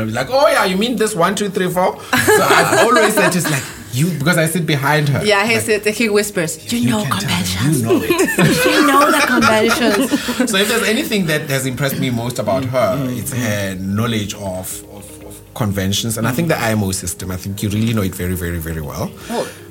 [0.00, 3.12] Will be like oh yeah you mean this one two three four so I've always
[3.14, 6.72] said just like you because I sit behind her yeah, he like, said he whispers,
[6.72, 7.80] "You, you know can tell me, conventions.
[7.80, 8.10] you know it
[8.74, 12.96] you know the conventions." so if there's anything that has impressed me most about her,
[12.96, 13.18] Mm-hmm.
[13.18, 17.32] it's her knowledge of, of, of conventions, and I think the IMO system.
[17.32, 19.10] I think you really know it very, very, very well.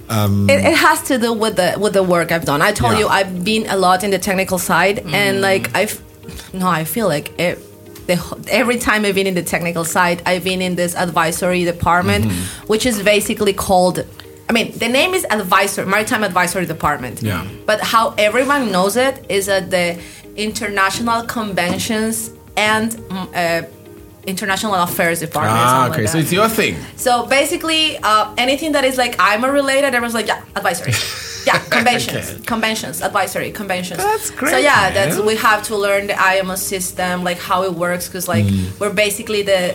[0.10, 2.62] It, it has to do with the with the work I've done.
[2.62, 3.00] I told Yeah.
[3.00, 6.02] you I've been a lot in the technical side, and like I've
[6.54, 7.60] no, I feel like it,
[8.08, 8.16] the,
[8.50, 12.26] every time I've been in the technical side, I've been in this advisory department,
[12.68, 14.06] which is basically called.
[14.50, 17.22] I mean, the name is advisor, maritime advisory department.
[17.22, 17.48] Yeah.
[17.68, 20.00] But how everyone knows it is that the
[20.36, 23.68] international conventions and mm, uh,
[24.30, 25.58] international affairs department.
[25.58, 26.02] Ah, okay.
[26.02, 26.76] like So it's your thing.
[26.96, 30.94] So basically, uh, anything that is like IMO related, everyone's like, yeah, advisory.
[31.46, 32.44] Yeah, conventions, Okay.
[32.46, 34.00] conventions, advisory, conventions.
[34.04, 34.94] That's great, So yeah, man.
[34.94, 38.46] that's we have to learn the IMO system, like how it works, because like
[38.80, 39.74] we're basically the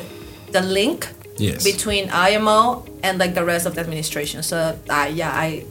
[0.53, 1.65] the link Yes.
[1.65, 4.43] between IMO and like the rest of the administration.
[4.43, 4.57] So
[4.91, 5.65] uh, yeah, I.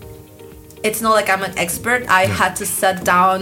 [0.83, 2.01] It's not like I'm an expert.
[2.09, 3.37] I had to sit down,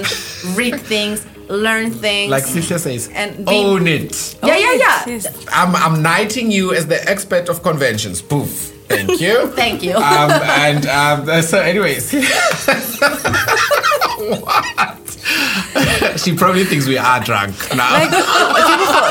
[0.53, 2.31] read things, learn things.
[2.31, 4.37] Like Cynthia says, And being- own it.
[4.43, 5.03] yeah, yeah, yeah.
[5.07, 5.45] Yes.
[5.51, 8.21] I'm, I'm knighting you as the expert of conventions.
[8.21, 8.49] Poof.
[8.87, 9.47] Thank you.
[9.51, 9.95] Thank you.
[9.95, 12.11] um, and um, so, anyways,
[14.17, 14.97] what?
[16.19, 17.91] she probably thinks we are drunk now.
[17.93, 18.11] Like,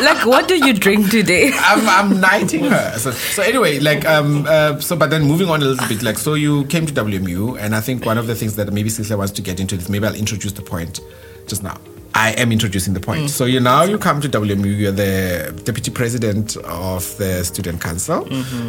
[0.03, 1.51] like, what do you drink today?
[1.55, 2.99] I'm, I'm knighting her.
[2.99, 6.19] So, so anyway, like, um, uh, so, but then moving on a little bit, like,
[6.19, 9.17] so you came to WMU, and I think one of the things that maybe Cecilia
[9.19, 11.01] wants to get into this, maybe I'll introduce the point
[11.47, 11.79] just now.
[12.15, 13.31] I am introducing the point.
[13.31, 18.27] So you now you come to WMU, you're the deputy president of the student council,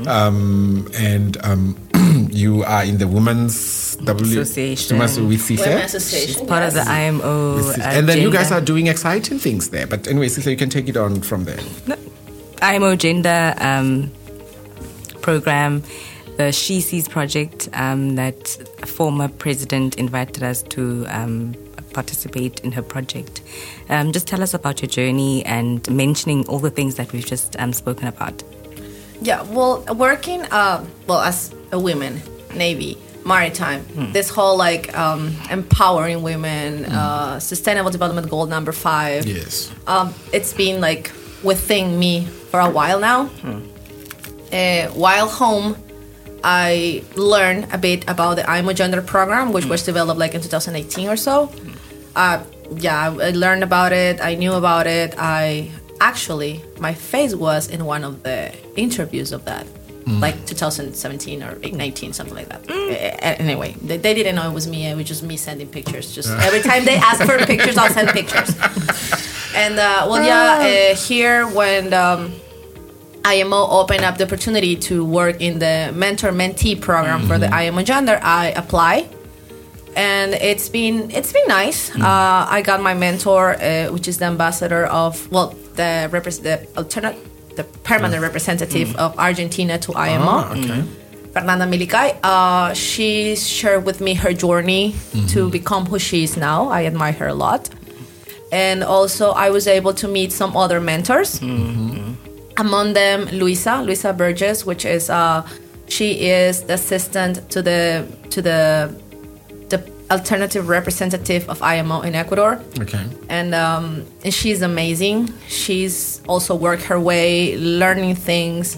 [0.07, 1.77] um, and um,
[2.31, 4.97] you are in the women's W Association.
[4.97, 5.59] Women's with CIFE.
[5.59, 6.47] Women Association.
[6.47, 6.87] Part of the yes.
[6.87, 7.73] IMO.
[7.81, 9.87] and then you guys are doing exciting things there.
[9.87, 11.59] But anyway, Cecilia, you can take it on from there.
[12.61, 14.11] IMO Gender um,
[15.21, 15.83] program,
[16.37, 18.47] the She Sees project um, that
[18.85, 21.55] former president invited us to um,
[21.93, 23.41] participate in her project.
[23.89, 27.55] Um, just tell us about your journey and mentioning all the things that we've just
[27.59, 28.43] um, spoken about.
[29.21, 32.21] Yeah, well, working, uh, well, as a woman,
[32.55, 39.25] Navy, maritime, this whole like um, empowering women, uh, sustainable development goal number five.
[39.25, 39.71] Yes.
[39.87, 41.11] Um, it's been like
[41.43, 43.29] within me for a while now.
[44.51, 45.77] Uh, while home,
[46.43, 51.07] I learned a bit about the IMO Gender program, which was developed like in 2018
[51.07, 51.51] or so.
[52.15, 52.43] Uh,
[52.77, 54.19] yeah, I I learned about it.
[54.21, 55.15] I knew about it.
[55.17, 59.65] I actually, my face was in one of the interviews of that,
[60.07, 62.61] like 2017 or 19, something like that.
[62.69, 62.73] Uh,
[63.39, 64.87] Anyway, they, they didn't know it was me.
[64.87, 66.13] It was just me sending pictures.
[66.15, 68.49] Just every time they ask for pictures, I'll send pictures.
[69.55, 72.31] And uh, well, yeah, uh, here when um,
[73.25, 77.83] IMO opened up the opportunity to work in the mentor mentee program for the IMO
[77.83, 79.07] gender, I apply,
[79.95, 81.93] and it's been it's been nice.
[81.95, 86.09] Uh, I got my mentor, uh, which is the ambassador of well, the
[86.43, 87.17] the alternate,
[87.55, 90.25] the permanent representative of Argentina to IMO.
[90.27, 90.83] Ah, okay.
[91.33, 94.93] Fernanda Millicay, uh, she shared with me her journey
[95.29, 96.67] to become who she is now.
[96.67, 97.69] I admire her a lot.
[98.51, 101.39] And also, I was able to meet some other mentors.
[102.57, 105.47] Among them, Luisa, Luisa Burgess, which is uh,
[105.87, 108.93] she is the assistant to the to the
[110.11, 113.03] alternative representative of IMO in Ecuador Okay.
[113.29, 115.33] and um, and she's amazing.
[115.47, 118.75] She's also worked her way, learning things,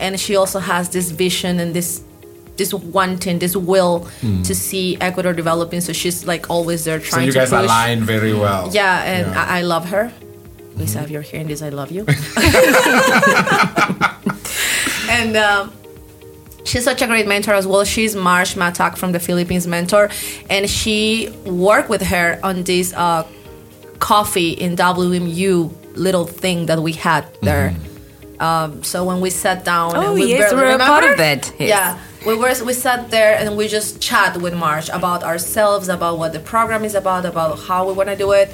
[0.00, 2.02] and she also has this vision and this
[2.56, 4.06] this wanting, this will
[4.44, 5.80] to see Ecuador developing.
[5.80, 7.64] So she's like always there So trying you to guys push.
[7.64, 8.70] align very well.
[8.72, 9.44] Yeah, and Yeah.
[9.54, 10.12] I, I love her.
[10.76, 12.04] Lisa, if you're hearing this, I love you.
[15.10, 15.72] and um,
[16.64, 17.84] she's such a great mentor as well.
[17.84, 20.10] She's Marsh Matak from the Philippines mentor,
[20.50, 23.26] and she worked with her on this uh,
[23.98, 27.74] coffee in WMU little thing that we had there.
[28.40, 31.10] Um, so when we sat down, Oh, and we yes, barely we're a part of
[31.10, 31.68] remember- that, yes.
[31.68, 36.18] Yeah, we were we sat there and we just chat with Marsh about ourselves, about
[36.18, 38.50] what the program is about, about how we want to do it,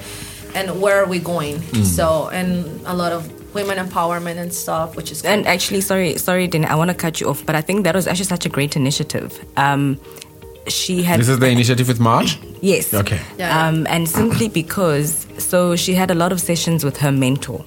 [0.53, 1.57] and where are we going.
[1.57, 1.83] Mm.
[1.85, 6.47] So and a lot of women empowerment and stuff, which is And actually, sorry, sorry,
[6.47, 8.49] Dina, I want to cut you off, but I think that was actually such a
[8.49, 9.43] great initiative.
[9.57, 9.99] Um,
[10.67, 12.37] she had This is the initiative with March?
[12.61, 13.19] yes, Okay.
[13.39, 13.67] Yeah.
[13.67, 17.65] um, and simply because so she had a lot of sessions with her mentor,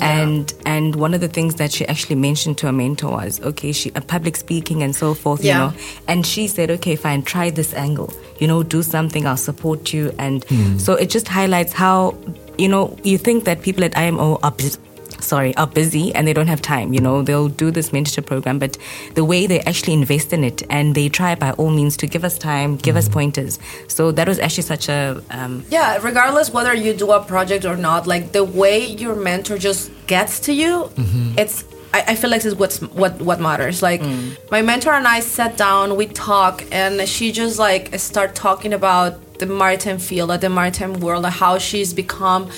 [0.00, 3.72] and and one of the things that she actually mentioned to her mentor was okay,
[3.72, 5.52] she uh, public speaking and so forth, Yeah.
[5.52, 9.36] you know, and she said okay, fine, try this angle, you know, do something, I'll
[9.36, 10.44] support you, and
[10.80, 12.14] so it just highlights how
[12.58, 14.52] you know you think that people at IMO are.
[14.52, 14.78] bus-
[15.20, 16.92] sorry, are busy and they don't have time.
[16.92, 18.76] You know, they'll do this mentorship program, but
[19.14, 22.24] the way they actually invest in it and they try by all means to give
[22.24, 23.12] us time, give us mm.
[23.12, 23.58] pointers.
[23.88, 27.76] So that was actually such a um, yeah, regardless whether you do a project or
[27.76, 31.38] not, like the way your mentor just gets to you, mm-hmm.
[31.38, 33.82] it's I, I feel like it's what's what what matters.
[33.82, 34.36] Like mm.
[34.50, 39.20] my mentor and I sat down, we talk, and she just like start talking about
[39.40, 42.50] the maritime field, like the maritime world, how she's become.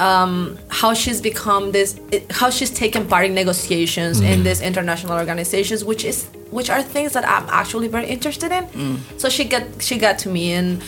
[0.00, 4.44] Um, how she's become this, it- how she's taken part in negotiations in mm-hmm.
[4.44, 8.64] these international organizations, which is which are things that I'm actually very interested in.
[8.64, 9.20] Mm.
[9.20, 10.82] So she get she got to me and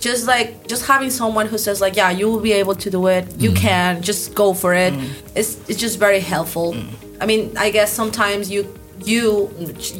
[0.00, 3.06] just like just having someone who says like yeah you will be able to do
[3.06, 3.24] it.
[3.40, 3.56] You mm.
[3.56, 4.02] can.
[4.02, 4.92] Just go for it.
[4.92, 5.08] Mm.
[5.34, 6.76] It's, it's just very helpful.
[7.22, 8.68] I mean, I guess sometimes you
[9.02, 9.50] you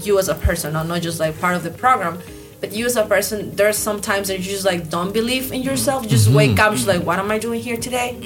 [0.04, 2.20] you as a person, not not just like part of the program.
[2.60, 6.02] But you as a person, there's sometimes that you just like don't believe in yourself.
[6.02, 6.10] Mm-hmm.
[6.10, 8.18] Just wake up, just like, what am I doing here today?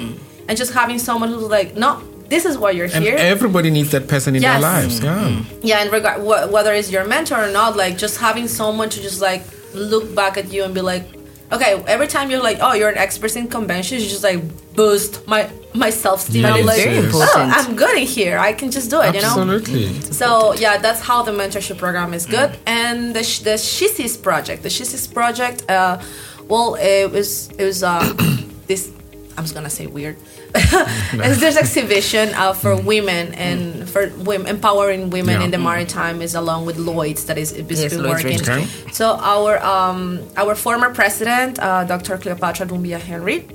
[0.49, 3.17] And just having someone who's like, no, this is why you're And here.
[3.19, 4.53] everybody needs that person in Yes.
[4.55, 5.01] their lives.
[5.03, 5.43] Yeah.
[5.63, 9.03] Yeah, and regard wh- whether it's your mentor or not, like just having someone to
[9.03, 9.43] just like
[9.75, 11.05] look back at you and be like,
[11.53, 14.41] okay, every time you're like, oh, you're an expert in conventions, you just like
[14.75, 16.43] boost my my self esteem.
[16.43, 17.53] Yes, I'm like, very important.
[17.55, 18.39] oh, I'm good in here.
[18.39, 19.15] I can just do it.
[19.15, 19.29] You know.
[19.29, 20.01] Absolutely.
[20.13, 22.57] So yeah, that's how the mentorship program is good.
[22.67, 26.01] And the the Shisis project, the Shisis project, uh,
[26.49, 28.01] well, it was it was uh,
[28.67, 28.91] this.
[29.37, 30.17] I'm just gonna say weird.
[31.15, 35.45] It's this exhibition uh, for women and for women empowering women Yeah.
[35.45, 38.39] in the maritime is along with Lloyd's that is, is Yes, been Lloyd's working.
[38.39, 38.93] Register.
[38.93, 42.19] So our um, our former president, uh, Dr.
[42.19, 43.47] Cleopatra Doumbia-Henry,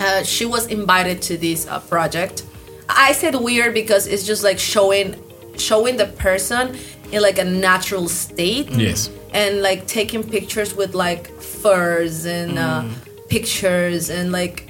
[0.00, 2.44] uh, she was invited to this uh, project.
[2.88, 5.14] I said weird because it's just like showing
[5.58, 6.76] showing the person
[7.12, 8.70] in like a natural state.
[8.70, 9.10] Yes.
[9.32, 12.84] And like taking pictures with like furs and uh,
[13.28, 14.67] pictures and like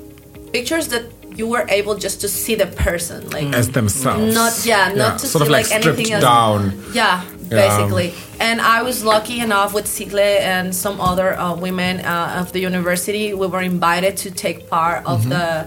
[0.52, 1.04] pictures that
[1.36, 4.34] you were able just to see the person like As themselves.
[4.34, 6.24] not yeah, not to sort see of like, like anything stripped else.
[6.24, 6.60] down.
[6.92, 8.12] Yeah, basically.
[8.40, 12.60] And I was lucky enough with Sihle and some other uh, women uh, of the
[12.60, 13.34] university.
[13.34, 15.30] We were invited to take part of Mm-hmm.
[15.30, 15.66] the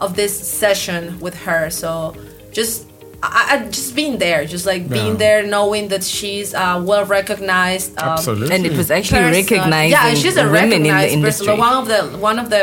[0.00, 1.70] of this session with her.
[1.70, 2.14] So
[2.52, 2.86] just
[3.20, 7.98] I, I just being there, just like being there, knowing that she's uh, well recognized.
[7.98, 8.54] Um, Absolutely.
[8.54, 9.42] And it was actually person.
[9.42, 11.46] recognizing Yeah, she's a women in the recognized industry.
[11.46, 11.58] person.
[11.58, 12.62] One of the one of the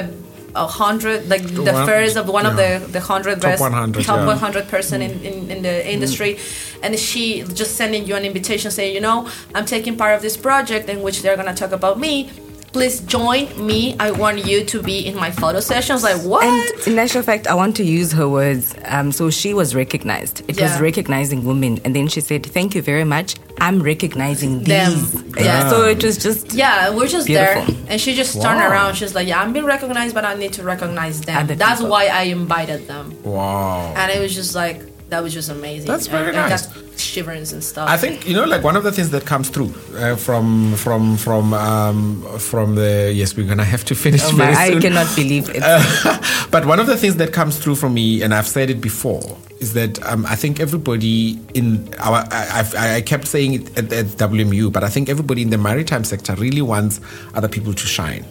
[0.56, 4.04] a hundred, like the one- first of one of the the hundred Top best 100,
[4.04, 4.26] top yeah.
[4.26, 5.86] 100 person in, in, in the mm.
[5.86, 6.40] industry.
[6.82, 10.38] And she just sending you an invitation saying you know i'm taking part of this
[10.38, 12.30] project in which they're going to talk about me
[12.76, 16.88] please join me i want you to be in my photo sessions like what And
[16.90, 18.66] in actual fact, I want to use her words.
[18.96, 20.36] Um, so she was recognized.
[20.52, 23.30] It was recognizing women, and then she said, "Thank you very much.
[23.68, 24.92] I'm recognizing Them.
[24.92, 25.70] these." Yeah.
[25.72, 27.64] So it was just yeah we're just Beautiful.
[27.74, 28.70] there and she just turned Wow.
[28.72, 31.80] around she's like yeah i'm being recognized but i need to recognize them Other that's
[31.80, 31.92] people.
[31.94, 33.94] why i invited them wow.
[34.00, 34.78] and it was just like
[35.10, 36.68] that was just amazing That's very and, and nice.
[36.68, 39.50] got shivers and stuff I think you know, like one of the things that comes
[39.50, 44.32] through uh, from from from um, from the yes, we're gonna have to finish Oh
[44.36, 45.62] my, I cannot believe it.
[46.52, 49.38] but one of the things that comes through for me, and I've said it before,
[49.60, 53.94] is that um, I think everybody in our, I, I've, I kept saying it at,
[53.94, 57.00] at WMU, but I think everybody in the maritime sector really wants
[57.34, 58.26] other people to shine.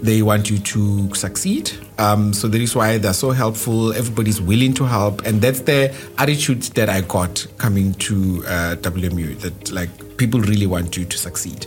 [0.00, 1.72] They want you to succeed.
[2.00, 3.92] Um, so that is why they're so helpful.
[3.92, 9.38] Everybody's willing to help, and that's the attitude that I got coming to uh, WMU.
[9.40, 11.66] That like people really want you to succeed.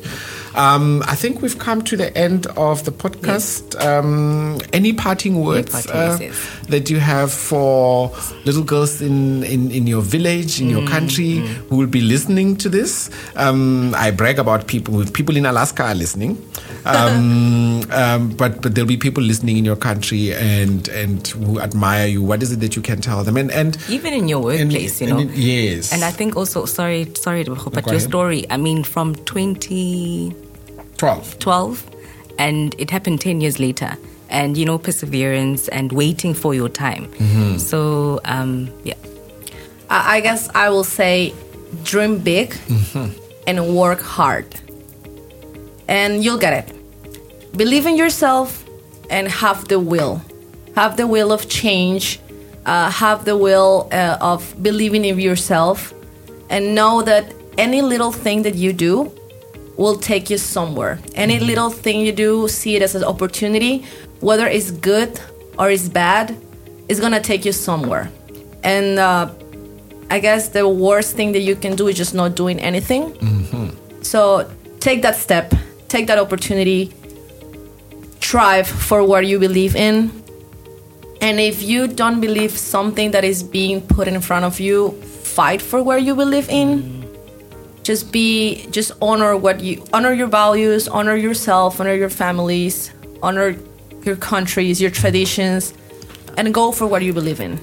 [0.56, 3.80] Um, I think we've come to the end of the podcast.
[3.84, 6.34] Um, any parting words parting uh,
[6.70, 8.12] that you have for
[8.46, 11.38] little girls in, in, in your village, in Mm, your country,
[11.70, 13.10] who will be listening to this?
[13.36, 15.04] Um, I brag about people.
[15.12, 16.38] People in Alaska are listening,
[16.86, 22.08] um, um, but but there'll be people listening in your country and and who admire
[22.08, 22.22] you.
[22.22, 23.38] What is it that you can tell them?
[23.38, 25.22] And and Even in your and- workplace, you and know.
[25.24, 25.94] in- yes.
[25.94, 28.02] And I think also, sorry, sorry, but go your ahead.
[28.10, 28.46] story.
[28.50, 31.84] I mean, from 2012, twelve.
[32.40, 33.96] and it happened 10 years later.
[34.30, 37.06] And you know, perseverance and waiting for your time.
[37.06, 37.58] Mm-hmm.
[37.60, 38.96] So, um, yeah.
[39.90, 41.34] I I guess I will say
[41.84, 42.56] dream big
[43.46, 44.48] and work hard.
[46.00, 46.68] And you'll get it.
[47.56, 48.66] Believe in yourself
[49.12, 50.22] and have the will.
[50.76, 52.20] Have the will of change.
[52.66, 55.94] Uh, have the will uh, of believing in yourself.
[56.50, 57.26] And know that
[57.60, 59.12] any little thing that you do
[59.78, 60.98] will take you somewhere.
[61.14, 63.86] Any little thing you do, see it as an opportunity,
[64.20, 65.20] whether it's good
[65.60, 66.36] or it's bad,
[66.90, 68.10] it's gonna take you somewhere.
[68.64, 69.30] And uh,
[70.10, 73.04] I guess the worst thing that you can do is just not doing anything.
[74.02, 75.54] So take that step,
[75.94, 76.92] take that opportunity,
[78.20, 80.12] strive for what you believe in.
[81.22, 84.92] And if you don't believe something that is being put in front of you,
[85.38, 86.70] fight for where you believe in.
[86.82, 87.84] Mm-hmm.
[87.84, 92.92] Just be, just honor what you honor your values, honor yourself, honor your families,
[93.22, 93.56] honor
[94.04, 95.74] your countries, your traditions,
[96.38, 97.60] and go for what you believe in.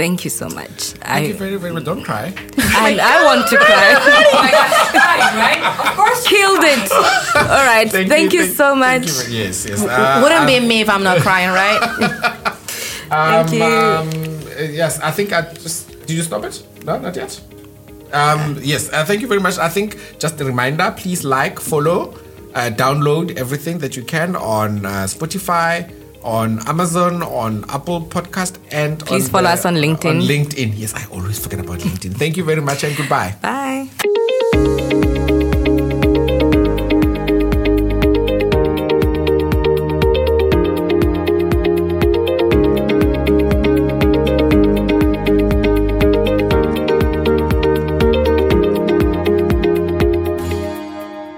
[0.00, 0.96] Thank you so much.
[1.04, 1.84] Thank you I, very very much.
[1.84, 2.32] Don't cry.
[2.32, 3.88] and I want to cry.
[5.90, 6.90] Of course, Killed it.
[7.36, 7.90] All right.
[7.90, 9.04] Thank, you, so much.
[9.10, 9.84] thank you yes, yes.
[9.84, 11.80] Uh, Wouldn't be me if I'm not crying, right?
[13.10, 13.62] Thank you.
[13.62, 14.08] Um,
[14.72, 15.90] yes, I think I just.
[16.06, 16.64] Did you stop it?
[16.86, 17.38] No, not yet.
[18.12, 19.58] Um, yes, uh, thank you very much.
[19.58, 22.14] I think just a reminder please like, follow,
[22.54, 25.92] uh, download everything that you can on uh, Spotify,
[26.22, 30.10] on Amazon, on Apple Podcast, and Please on follow the- us on LinkedIn.
[30.10, 30.72] On LinkedIn.
[30.76, 32.14] Yes, I always forget about LinkedIn.
[32.16, 33.34] Thank you very much and goodbye.
[33.42, 33.88] Bye.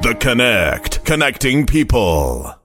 [0.03, 2.62] The Connect, connecting people.